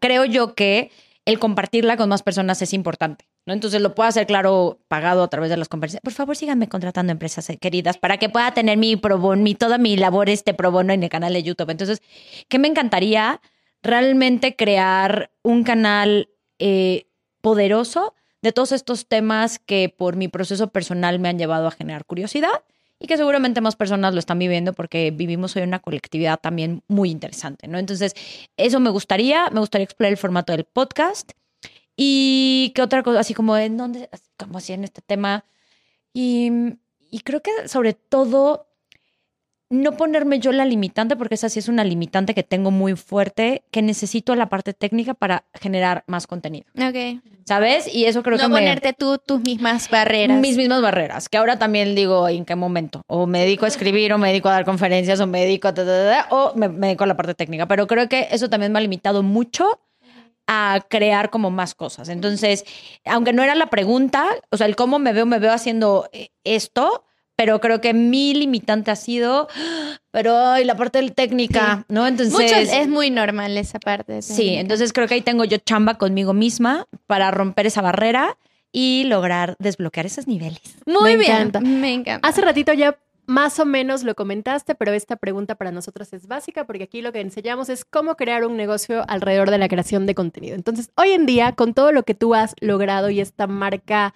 [0.00, 0.90] creo yo que
[1.24, 3.28] el compartirla con más personas es importante.
[3.46, 3.52] ¿no?
[3.52, 6.00] Entonces lo puedo hacer, claro, pagado a través de las conferencias.
[6.02, 9.78] Por favor, síganme contratando empresas eh, queridas para que pueda tener mi pro mi, toda
[9.78, 11.70] mi labor este pro bono en el canal de YouTube.
[11.70, 12.02] Entonces,
[12.48, 13.40] ¿qué me encantaría?
[13.82, 17.06] Realmente crear un canal eh,
[17.40, 22.04] poderoso de todos estos temas que por mi proceso personal me han llevado a generar
[22.04, 22.64] curiosidad
[23.02, 27.10] y que seguramente más personas lo están viviendo porque vivimos hoy una colectividad también muy
[27.10, 27.78] interesante, ¿no?
[27.78, 28.14] Entonces,
[28.56, 31.32] eso me gustaría, me gustaría explorar el formato del podcast
[31.96, 35.44] y qué otra cosa, así como en dónde, como así en este tema.
[36.14, 36.52] Y,
[37.10, 38.71] y creo que sobre todo
[39.72, 43.64] no ponerme yo la limitante, porque esa sí es una limitante que tengo muy fuerte,
[43.70, 46.66] que necesito la parte técnica para generar más contenido.
[46.76, 47.22] Ok.
[47.44, 47.92] ¿Sabes?
[47.92, 50.38] Y eso creo que no ponerte tú tus mismas barreras.
[50.38, 53.02] Mis mismas barreras, que ahora también digo en qué momento.
[53.06, 55.74] O me dedico a escribir, o me dedico a dar conferencias, o me dedico a...
[56.30, 57.66] o me, me dedico a la parte técnica.
[57.66, 59.80] Pero creo que eso también me ha limitado mucho
[60.46, 62.10] a crear como más cosas.
[62.10, 62.64] Entonces,
[63.06, 66.28] aunque no era la pregunta, o sea, el cómo me veo, me veo haciendo eh,
[66.44, 67.06] esto,
[67.36, 69.48] pero creo que mi limitante ha sido,
[70.10, 72.06] pero ay, la parte del técnica, ¿no?
[72.06, 74.22] Entonces es muy normal esa parte.
[74.22, 78.36] Sí, entonces creo que ahí tengo yo chamba conmigo misma para romper esa barrera
[78.70, 80.76] y lograr desbloquear esos niveles.
[80.86, 82.26] Muy bien, me encanta.
[82.26, 86.66] Hace ratito ya más o menos lo comentaste, pero esta pregunta para nosotros es básica
[86.66, 90.14] porque aquí lo que enseñamos es cómo crear un negocio alrededor de la creación de
[90.14, 90.54] contenido.
[90.54, 94.12] Entonces, hoy en día, con todo lo que tú has logrado y esta marca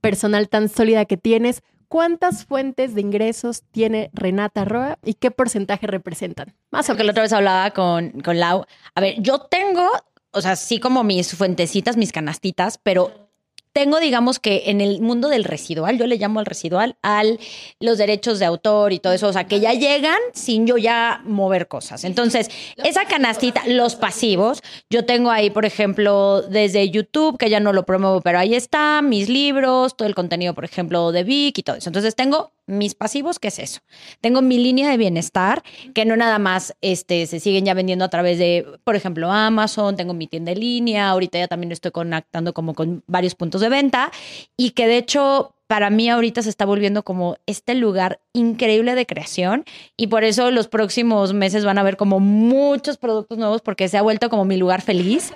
[0.00, 5.88] personal tan sólida que tienes, ¿cuántas fuentes de ingresos tiene Renata Roa y qué porcentaje
[5.88, 6.54] representan?
[6.70, 6.96] Más o menos.
[6.96, 8.64] que la otra vez hablaba con, con Lau.
[8.94, 9.90] A ver, yo tengo,
[10.30, 13.29] o sea, sí como mis fuentecitas, mis canastitas, pero
[13.72, 17.38] tengo, digamos que en el mundo del residual, yo le llamo al residual, al
[17.78, 21.20] los derechos de autor y todo eso, o sea, que ya llegan sin yo ya
[21.24, 22.04] mover cosas.
[22.04, 27.72] Entonces, esa canastita, los pasivos, yo tengo ahí, por ejemplo, desde YouTube, que ya no
[27.72, 31.62] lo promuevo, pero ahí está, mis libros, todo el contenido, por ejemplo, de Vic y
[31.62, 31.88] todo eso.
[31.88, 33.80] Entonces, tengo mis pasivos, ¿qué es eso?
[34.20, 35.62] Tengo mi línea de bienestar,
[35.94, 39.96] que no nada más este, se siguen ya vendiendo a través de, por ejemplo, Amazon,
[39.96, 43.68] tengo mi tienda en línea, ahorita ya también estoy conectando como con varios puntos de
[43.68, 44.10] venta
[44.56, 49.06] y que de hecho para mí ahorita se está volviendo como este lugar increíble de
[49.06, 49.64] creación
[49.96, 53.96] y por eso los próximos meses van a ver como muchos productos nuevos porque se
[53.96, 55.32] ha vuelto como mi lugar feliz,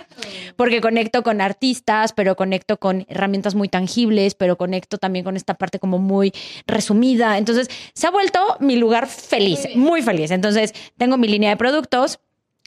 [0.56, 5.54] porque conecto con artistas, pero conecto con herramientas muy tangibles, pero conecto también con esta
[5.54, 6.32] parte como muy
[6.66, 7.38] resumida.
[7.38, 10.32] Entonces, se ha vuelto mi lugar feliz, muy feliz.
[10.32, 12.18] Entonces, tengo mi línea de productos.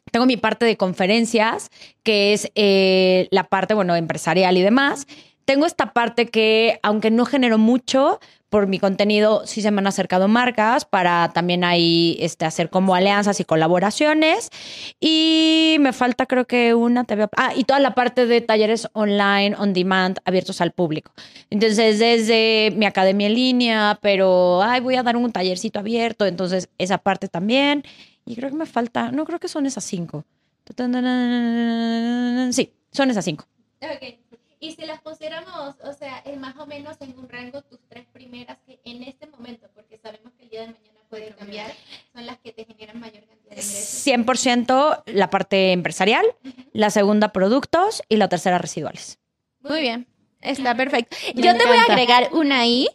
[0.09, 1.69] Tengo mi parte de conferencias,
[2.01, 5.05] que es eh, la parte, bueno, empresarial y demás
[5.47, 8.19] tengo esta parte que, aunque no genero mucho,
[8.49, 12.95] por mi contenido sí se me han acercado marcas para también ahí este, hacer como
[12.95, 14.49] alianzas y colaboraciones.
[14.99, 17.29] Y me falta creo que una TV.
[17.37, 21.13] Ah, y toda la parte de talleres online, on demand, abiertos al público.
[21.49, 26.25] Entonces, desde mi academia en línea, pero, ay, voy a dar un tallercito abierto.
[26.25, 27.83] Entonces, esa parte también.
[28.25, 30.25] Y creo que me falta, no creo que son esas cinco.
[32.51, 33.45] Sí, son esas cinco.
[33.81, 34.26] Ok.
[34.59, 38.05] Y si las pusiéramos, o sea, es más o menos en un rango tus tres
[38.11, 41.71] primeras que en este momento, porque sabemos que el día de mañana puede cambiar,
[42.13, 44.07] son las que te generan mayor cantidad de ingresos.
[44.07, 46.25] 100% la parte empresarial,
[46.73, 49.19] la segunda productos y la tercera residuales.
[49.59, 50.07] Muy bien,
[50.41, 51.15] está perfecto.
[51.35, 52.87] Yo te voy a agregar una ahí,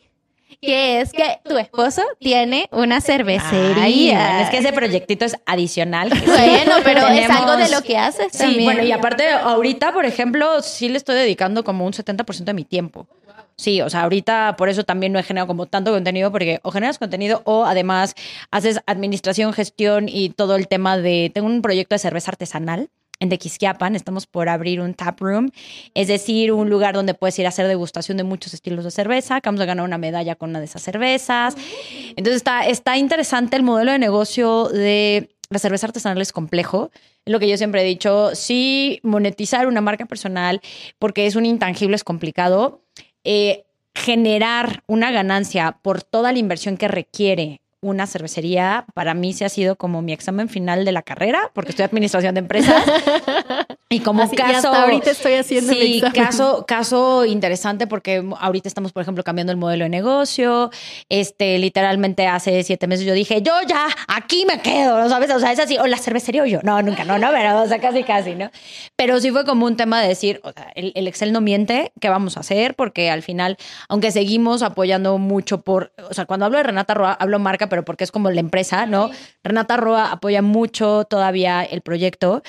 [0.63, 3.83] que es que tu esposo tiene una cervecería.
[3.83, 6.09] Ay, bueno, es que ese proyectito es adicional.
[6.25, 8.65] Bueno, pero es algo de lo que haces Sí, también.
[8.65, 12.65] bueno, y aparte, ahorita, por ejemplo, sí le estoy dedicando como un 70% de mi
[12.65, 13.07] tiempo.
[13.57, 16.71] Sí, o sea, ahorita por eso también no he generado como tanto contenido, porque o
[16.71, 18.15] generas contenido o además
[18.51, 21.31] haces administración, gestión y todo el tema de.
[21.35, 22.89] Tengo un proyecto de cerveza artesanal
[23.23, 25.53] en Tequisquiapan, estamos por abrir un tap room,
[25.95, 29.41] es decir, un lugar donde puedes ir a hacer degustación de muchos estilos de cerveza,
[29.41, 31.57] que vamos a ganar una medalla con una de esas cervezas.
[32.17, 36.91] Entonces está, interesante el modelo de negocio de la cerveza artesanal es complejo.
[37.25, 38.35] Lo que yo siempre he dicho.
[38.35, 40.61] Sí, monetizar una marca personal,
[40.99, 42.81] porque es un intangible, es complicado.
[43.23, 43.65] Eh,
[43.95, 49.49] generar una ganancia por toda la inversión que requiere una cervecería, para mí se ha
[49.49, 52.83] sido como mi examen final de la carrera, porque estoy administración de empresas.
[53.89, 54.69] y como Así, y caso.
[54.69, 59.59] hasta ahorita estoy haciendo Sí, caso, caso interesante porque ahorita estamos, por ejemplo, cambiando el
[59.59, 60.71] modelo de negocio.
[61.09, 65.31] Este, literalmente hace siete meses yo dije, yo ya, aquí me quedo, ¿no sabes?
[65.33, 66.61] O sea, es así, o la cervecería o yo.
[66.63, 68.49] No, nunca, no, no, pero, o sea, casi, casi, ¿no?
[69.03, 71.91] Pero sí fue como un tema de decir, o sea, el, el Excel no miente,
[72.01, 72.77] ¿qué vamos a hacer?
[72.77, 73.57] Porque al final,
[73.89, 77.85] aunque seguimos apoyando mucho por, o sea, cuando hablo de Renata Roa, hablo marca, pero
[77.85, 79.11] porque es como la empresa, ¿no?
[79.43, 82.45] Renata Roa apoya mucho todavía el proyecto.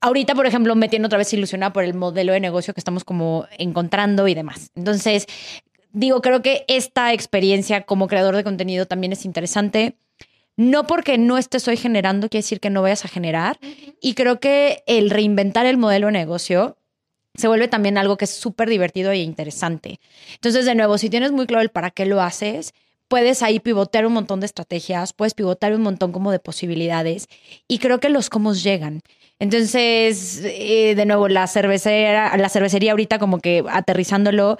[0.00, 3.04] Ahorita, por ejemplo, me tiene otra vez ilusionada por el modelo de negocio que estamos
[3.04, 4.70] como encontrando y demás.
[4.76, 5.26] Entonces,
[5.92, 9.98] digo, creo que esta experiencia como creador de contenido también es interesante.
[10.60, 13.58] No porque no estés hoy generando, quiere decir que no vayas a generar.
[14.02, 16.76] Y creo que el reinventar el modelo de negocio
[17.34, 20.00] se vuelve también algo que es súper divertido e interesante.
[20.34, 22.74] Entonces, de nuevo, si tienes muy claro el para qué lo haces,
[23.08, 27.28] puedes ahí pivotear un montón de estrategias, puedes pivotar un montón como de posibilidades
[27.66, 29.00] y creo que los cómo llegan.
[29.38, 34.58] Entonces, eh, de nuevo, la cervecera, la cervecería ahorita como que aterrizándolo,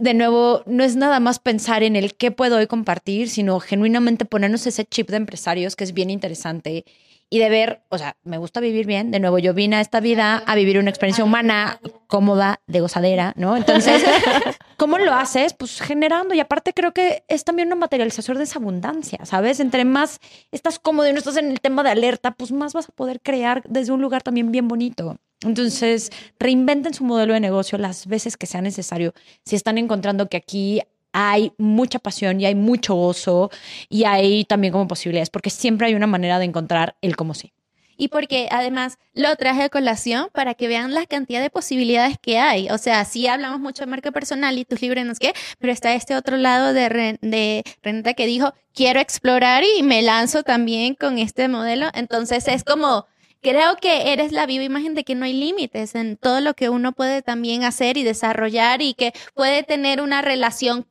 [0.00, 4.24] de nuevo, no es nada más pensar en el qué puedo hoy compartir, sino genuinamente
[4.24, 6.84] ponernos ese chip de empresarios que es bien interesante
[7.30, 9.10] y de ver, o sea, me gusta vivir bien.
[9.10, 13.32] De nuevo, yo vine a esta vida a vivir una experiencia humana cómoda, de gozadera,
[13.36, 13.56] ¿no?
[13.56, 14.04] Entonces,
[14.76, 15.52] ¿cómo lo haces?
[15.52, 16.34] Pues generando.
[16.34, 19.58] Y aparte creo que es también una materialización de esa abundancia, ¿sabes?
[19.58, 20.20] Entre más
[20.52, 23.20] estás cómodo y no estás en el tema de alerta, pues más vas a poder
[23.20, 25.16] crear desde un lugar también bien bonito.
[25.44, 29.12] Entonces, reinventen su modelo de negocio las veces que sea necesario.
[29.44, 30.80] Si están encontrando que aquí
[31.12, 33.50] hay mucha pasión y hay mucho gozo
[33.88, 37.52] y hay también como posibilidades, porque siempre hay una manera de encontrar el cómo sí.
[37.96, 42.38] Y porque además lo traje a colación para que vean la cantidad de posibilidades que
[42.40, 42.68] hay.
[42.70, 45.72] O sea, sí hablamos mucho de marca personal y tus libros, no sé qué, pero
[45.72, 50.42] está este otro lado de, Ren- de Renata que dijo, quiero explorar y me lanzo
[50.42, 51.86] también con este modelo.
[51.94, 53.06] Entonces es como,
[53.44, 56.70] creo que eres la viva imagen de que no hay límites en todo lo que
[56.70, 60.86] uno puede también hacer y desarrollar y que puede tener una relación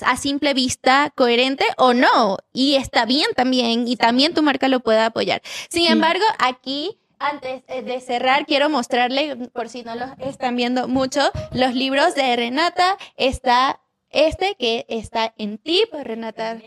[0.00, 2.38] a simple vista coherente o no.
[2.52, 5.42] Y está bien también, y también tu marca lo puede apoyar.
[5.68, 10.88] Sin embargo, aquí, antes eh, de cerrar, quiero mostrarle, por si no los están viendo
[10.88, 12.96] mucho, los libros de Renata.
[13.16, 13.80] Está
[14.10, 16.58] este que está en tip, Renata.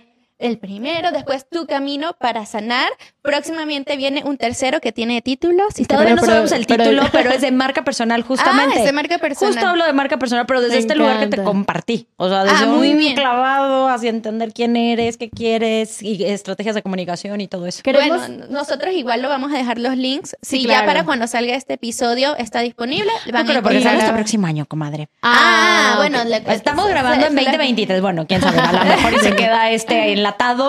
[0.44, 2.89] El primero, después Tu Camino para Sanar.
[3.22, 5.64] Próximamente viene un tercero que tiene título.
[5.74, 8.76] Si Todavía Pero- no pero- sabemos el pero- título, pero es de marca personal justamente.
[8.76, 9.54] Ah, es de marca personal.
[9.54, 11.44] Justo hablo de marca personal, pero desde Me este lugar que te encanta.
[11.46, 12.08] compartí.
[12.18, 13.16] O sea, desde Ah, muy un bien.
[13.16, 17.82] clavado hacia entender quién eres, qué quieres y estrategias de comunicación y todo eso.
[17.82, 20.36] Queremos- Bueno, nosotros igual lo vamos a dejar los links.
[20.41, 20.82] Sí, si claro.
[20.82, 24.14] ya para cuando salga este episodio está disponible, van No, pero a porque sale hasta
[24.14, 25.08] próximo año, comadre.
[25.22, 26.28] Ah, bueno, ok.
[26.28, 28.02] le- Estamos grabando en se- 2023.
[28.02, 30.16] Bueno, quién sabe, a lo mejor y se queda este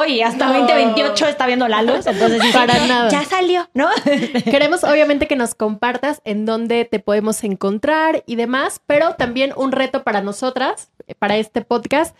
[0.06, 0.52] y hasta No.
[0.60, 2.06] 2028 está viendo la luz.
[2.06, 3.08] Entonces Para nada.
[3.10, 3.88] ya salió, ¿no?
[4.44, 9.72] Queremos obviamente que nos compartas en dónde te podemos encontrar y demás, pero también un
[9.72, 12.16] reto para nosotras, eh, para este podcast.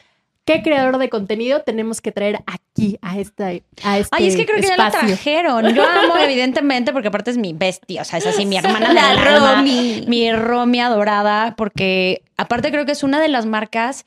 [0.46, 3.54] ¿Qué creador de contenido tenemos que traer aquí a esta a
[3.98, 5.08] este Ay, es que creo que ya la espacio?
[5.08, 5.74] trajeron.
[5.74, 8.02] Yo amo, evidentemente, porque aparte es mi bestia.
[8.02, 10.04] O sea, es así mi hermana La Romy.
[10.06, 14.04] Mi Romy adorada, porque aparte creo que es una de las marcas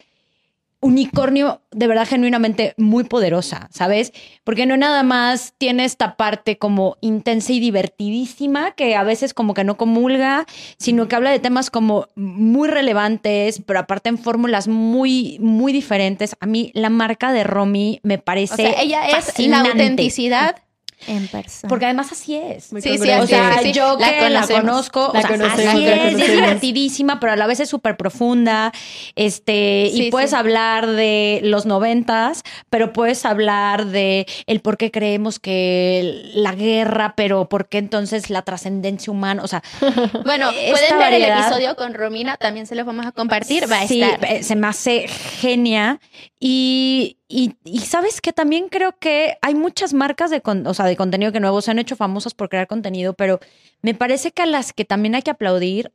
[0.79, 4.13] unicornio de verdad genuinamente muy poderosa, ¿sabes?
[4.43, 9.53] Porque no nada más tiene esta parte como intensa y divertidísima que a veces como
[9.53, 10.45] que no comulga,
[10.77, 16.35] sino que habla de temas como muy relevantes, pero aparte en fórmulas muy muy diferentes.
[16.39, 20.57] A mí la marca de Romy me parece O sea, ella es la autenticidad
[21.05, 21.69] en persona.
[21.69, 22.71] Porque además así es.
[22.73, 23.09] Muy Sí, sí.
[23.09, 26.21] O sea, yo La que la conozco, La o sea, conocemos, así la es, y
[26.21, 28.71] es divertidísima, pero a la vez es súper profunda,
[29.15, 30.35] este, Sí, y puedes sí.
[30.35, 37.13] hablar de los noventas, pero puedes hablar de el por qué creemos que la guerra,
[37.15, 39.61] pero por qué entonces la trascendencia humana, o sea,
[40.25, 43.87] Bueno, pueden ver el episodio con Romina, también se los vamos a compartir, va a
[43.87, 44.25] sí, estar.
[44.25, 45.99] eh, se me hace genia.
[46.39, 50.85] Y, y, y sabes que también creo que hay muchas marcas de, con- o sea,
[50.85, 53.39] de contenido que nuevos se han hecho famosas por crear contenido, pero
[53.81, 55.91] me parece que a las que también hay que aplaudir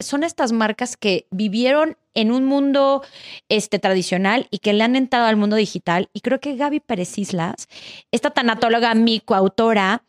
[0.00, 3.02] son estas marcas que vivieron en un mundo
[3.48, 6.10] este, tradicional y que le han entrado al mundo digital.
[6.12, 7.68] Y creo que Gaby Pérez Islas,
[8.10, 10.02] esta tanatóloga, mi coautora,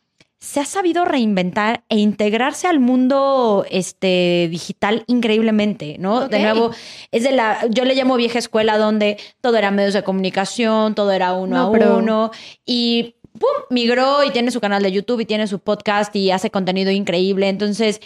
[0.44, 6.28] se ha sabido reinventar e integrarse al mundo este, digital increíblemente, ¿no?
[6.28, 6.72] De nuevo,
[7.12, 11.14] es de la, yo le llamo vieja escuela donde todo era medios de comunicación, todo
[11.14, 12.32] era uno No, a pero- uno
[12.66, 13.48] y ¡pum!
[13.70, 17.48] migró y tiene su canal de YouTube y tiene su podcast y hace contenido increíble.
[17.48, 18.02] Entonces,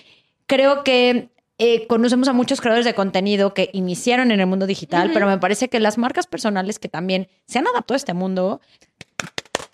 [0.45, 5.09] creo que eh, conocemos a muchos creadores de contenido que iniciaron en el mundo digital,
[5.11, 8.61] pero me parece que las marcas personales que también se han adaptado a este mundo,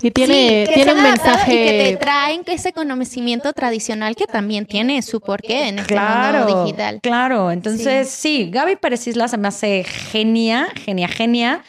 [0.03, 1.53] Y tiene, Sí, que tiene un mensaje.
[1.53, 6.63] Y que te traen ese conocimiento tradicional que también tiene su porqué en este mundo
[6.65, 6.99] digital.
[7.01, 11.63] Claro, entonces sí, Gaby Pérez Isla se me hace genia, genia, genia.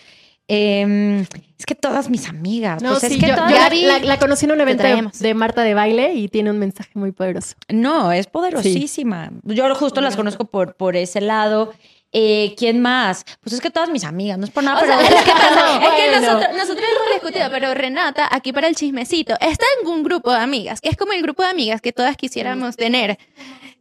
[0.49, 1.24] Eh,
[1.59, 4.18] es que todas mis amigas, No, pues sí, es que yo, todas- Gaby, la- la
[4.18, 4.85] conocí en un evento
[5.20, 7.55] de Marta de baile y tiene un mensaje muy poderoso.
[7.70, 9.30] No, es poderosísima.
[9.45, 11.72] Yo justo las conozco por, por ese lado.
[12.16, 13.24] Eh, ¿Quién más?
[13.42, 15.32] Pues es que todas mis amigas, no es por nada, O pero sea, es que
[15.32, 16.20] pasa, es que Bueno.
[16.20, 20.38] nosotros, nosotros hemos discutido, pero Renata, aquí para el chismecito, está en un grupo de
[20.38, 23.18] amigas, que es como el grupo de amigas que todas quisiéramos tener.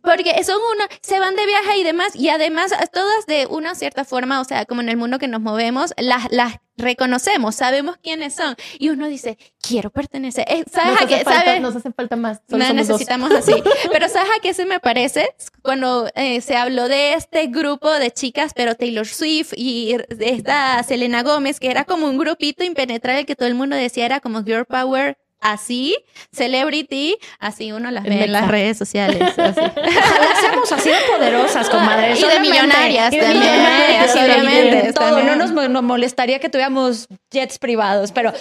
[0.04, 4.04] Porque son uno, se van de viaje y demás, y además todas de una cierta
[4.06, 8.34] forma, o sea, como en el mundo que nos movemos, las, las reconocemos, sabemos quiénes
[8.36, 8.56] son.
[8.80, 10.46] Y uno dice, quiero pertenecer.
[10.50, 11.24] Eh, ¿Sabes Nos a hace, qué?
[11.24, 11.62] falta, ¿Sabes?
[11.62, 12.42] nos hace falta más.
[12.50, 13.00] Solo No somos dos.
[13.00, 13.54] necesitamos así.
[13.92, 15.30] Pero ¿sabes a qué se me parece?
[15.62, 21.24] Cuando eh, se habló de este grupo de chicas, pero Taylor Swift y esta Selena
[21.24, 24.66] Gómez, que era como un grupito impenetrable que todo el mundo decía era como Girl
[24.66, 25.18] Power.
[25.44, 25.96] Así,
[26.32, 29.22] celebrity, así uno las ve en las redes sociales.
[29.38, 29.60] así.
[29.60, 32.18] Ojalá seamos así de poderosas, comadres.
[32.20, 32.50] Y de solamente.
[32.52, 34.70] millonarias Y de también, millonarias, sí, obviamente.
[34.72, 35.06] también, Todo.
[35.06, 35.28] también.
[35.28, 38.32] No nos mo- nos molestaría que tuviéramos jets privados, pero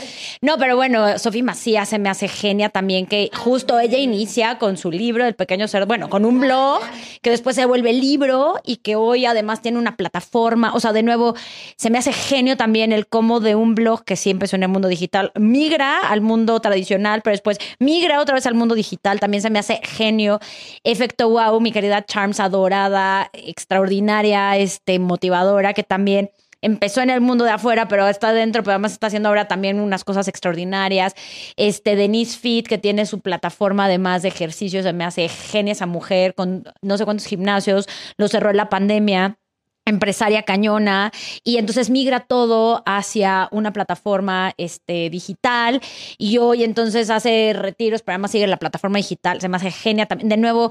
[0.41, 4.77] no, pero bueno, Sofía Macías se me hace genia también que justo ella inicia con
[4.77, 6.81] su libro El pequeño cerdo, bueno, con un blog
[7.21, 11.03] que después se vuelve libro y que hoy además tiene una plataforma, o sea, de
[11.03, 11.35] nuevo
[11.77, 14.69] se me hace genio también el cómo de un blog que sí empezó en el
[14.69, 16.92] mundo digital migra al mundo tradicional,
[17.23, 20.41] pero después migra otra vez al mundo digital, también se me hace genio.
[20.85, 26.31] Efecto wow, mi querida Charms adorada, extraordinaria, este motivadora que también
[26.63, 29.81] empezó en el mundo de afuera, pero está dentro, pero además está haciendo ahora también
[29.81, 31.15] unas cosas extraordinarias.
[31.57, 35.87] Este Denise Fit, que tiene su plataforma además de ejercicios, se me hace genia esa
[35.87, 39.39] mujer con no sé cuántos gimnasios, lo cerró en la pandemia
[39.85, 41.13] empresaria cañona
[41.45, 45.81] y entonces migra todo hacia una plataforma este, digital
[46.19, 50.07] y hoy entonces hace retiros, pero además sigue la plataforma digital, se me hace genia
[50.07, 50.29] también.
[50.29, 50.71] De nuevo,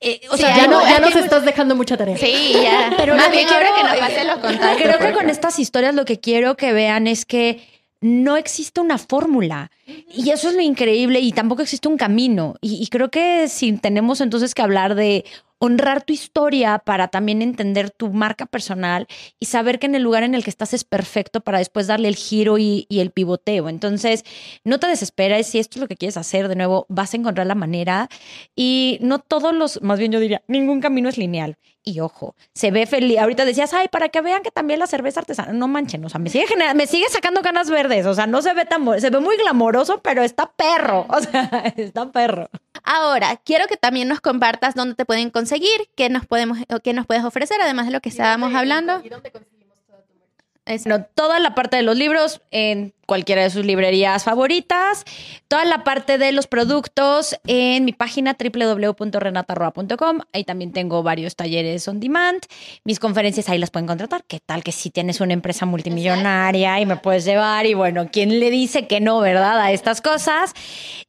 [0.00, 2.16] eh, o Sí, sea, Ya, no, ya nos que- estás dejando mucha tarea.
[2.18, 2.92] Sí, ya.
[2.98, 4.82] pero Más bien quiero- que nos pasen los contactos.
[4.82, 7.66] Creo que con estas historias lo que quiero que vean es que
[8.02, 9.70] no existe una fórmula.
[10.12, 12.54] Y eso es lo increíble y tampoco existe un camino.
[12.60, 15.24] Y, y creo que si tenemos entonces que hablar de
[15.58, 19.06] honrar tu historia para también entender tu marca personal
[19.40, 22.08] y saber que en el lugar en el que estás es perfecto para después darle
[22.08, 23.68] el giro y, el pivoteo.
[23.68, 24.24] Entonces,
[24.64, 27.46] no te desesperes si esto es lo que quieres hacer, de nuevo, vas a encontrar
[27.46, 28.08] la manera
[28.54, 31.56] y no todos los, más bien yo diría, ningún camino es lineal.
[31.86, 33.18] Y ojo, se ve feliz.
[33.18, 35.52] Ahorita decías, ay, para que vean que también la cerveza artesana.
[35.52, 38.06] No manchen, o sea, me sigue, genera- me sigue sacando ganas verdes.
[38.06, 41.06] O sea, no se ve tan, se ve muy glamoroso, pero está perro.
[41.14, 42.48] O sea, está perro.
[42.84, 46.92] Ahora, quiero que también nos compartas dónde te pueden conseguir, qué nos podemos, o qué
[46.92, 48.92] nos puedes ofrecer, además de lo que estábamos hablando.
[48.98, 49.63] Es-
[50.66, 55.04] Bueno, toda la parte de los libros en cualquiera de sus librerías favoritas,
[55.46, 60.20] toda la parte de los productos en mi página www.renatarroa.com.
[60.32, 62.40] Ahí también tengo varios talleres on demand.
[62.82, 64.24] Mis conferencias ahí las pueden contratar.
[64.26, 67.66] ¿Qué tal que si tienes una empresa multimillonaria y me puedes llevar?
[67.66, 69.60] Y bueno, ¿quién le dice que no, verdad?
[69.60, 70.54] A estas cosas.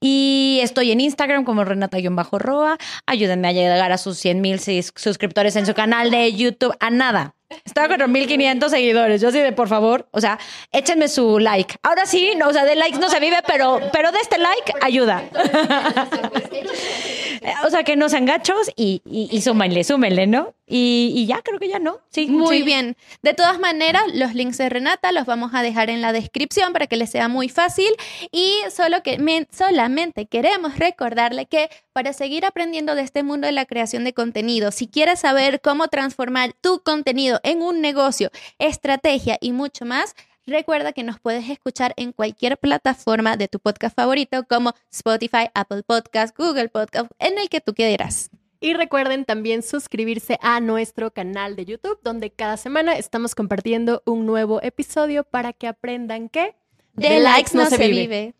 [0.01, 2.77] Y estoy en Instagram como Renata-Roa.
[3.05, 6.75] Ayúdenme a llegar a sus 100 mil suscriptores en su canal de YouTube.
[6.81, 7.35] A nada.
[7.63, 9.21] Estaba con 1500 seguidores.
[9.21, 10.39] Yo así de, por favor, o sea,
[10.71, 11.75] échenme su like.
[11.83, 14.73] Ahora sí, no, o sea, de likes no se vive, pero, pero de este like
[14.81, 15.23] ayuda.
[17.65, 20.53] o sea, que no sean gachos y, y, y súmenle, súmenle, ¿no?
[20.67, 21.99] Y, y ya, creo que ya no.
[22.09, 22.63] Sí, Muy sí.
[22.63, 22.97] bien.
[23.21, 26.87] De todas maneras, los links de Renata los vamos a dejar en la descripción para
[26.87, 27.89] que les sea muy fácil.
[28.31, 33.51] Y solo que men- solamente queremos recordarle que para seguir aprendiendo de este mundo de
[33.53, 39.37] la creación de contenido, si quieres saber cómo transformar tu contenido en un negocio, estrategia
[39.39, 40.15] y mucho más,
[40.47, 45.83] recuerda que nos puedes escuchar en cualquier plataforma de tu podcast favorito como Spotify, Apple
[45.83, 48.29] Podcast, Google Podcast, en el que tú quieras.
[48.59, 54.25] Y recuerden también suscribirse a nuestro canal de YouTube, donde cada semana estamos compartiendo un
[54.25, 56.55] nuevo episodio para que aprendan que
[56.93, 58.33] De likes no se vive.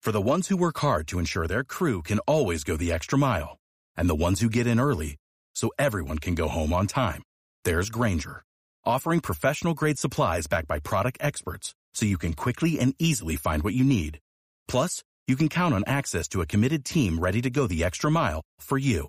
[0.00, 3.18] For the ones who work hard to ensure their crew can always go the extra
[3.18, 3.58] mile,
[3.96, 5.16] and the ones who get in early
[5.54, 7.22] so everyone can go home on time,
[7.64, 8.42] there's Granger,
[8.84, 13.62] offering professional grade supplies backed by product experts so you can quickly and easily find
[13.62, 14.18] what you need.
[14.66, 18.10] Plus, you can count on access to a committed team ready to go the extra
[18.10, 19.08] mile for you.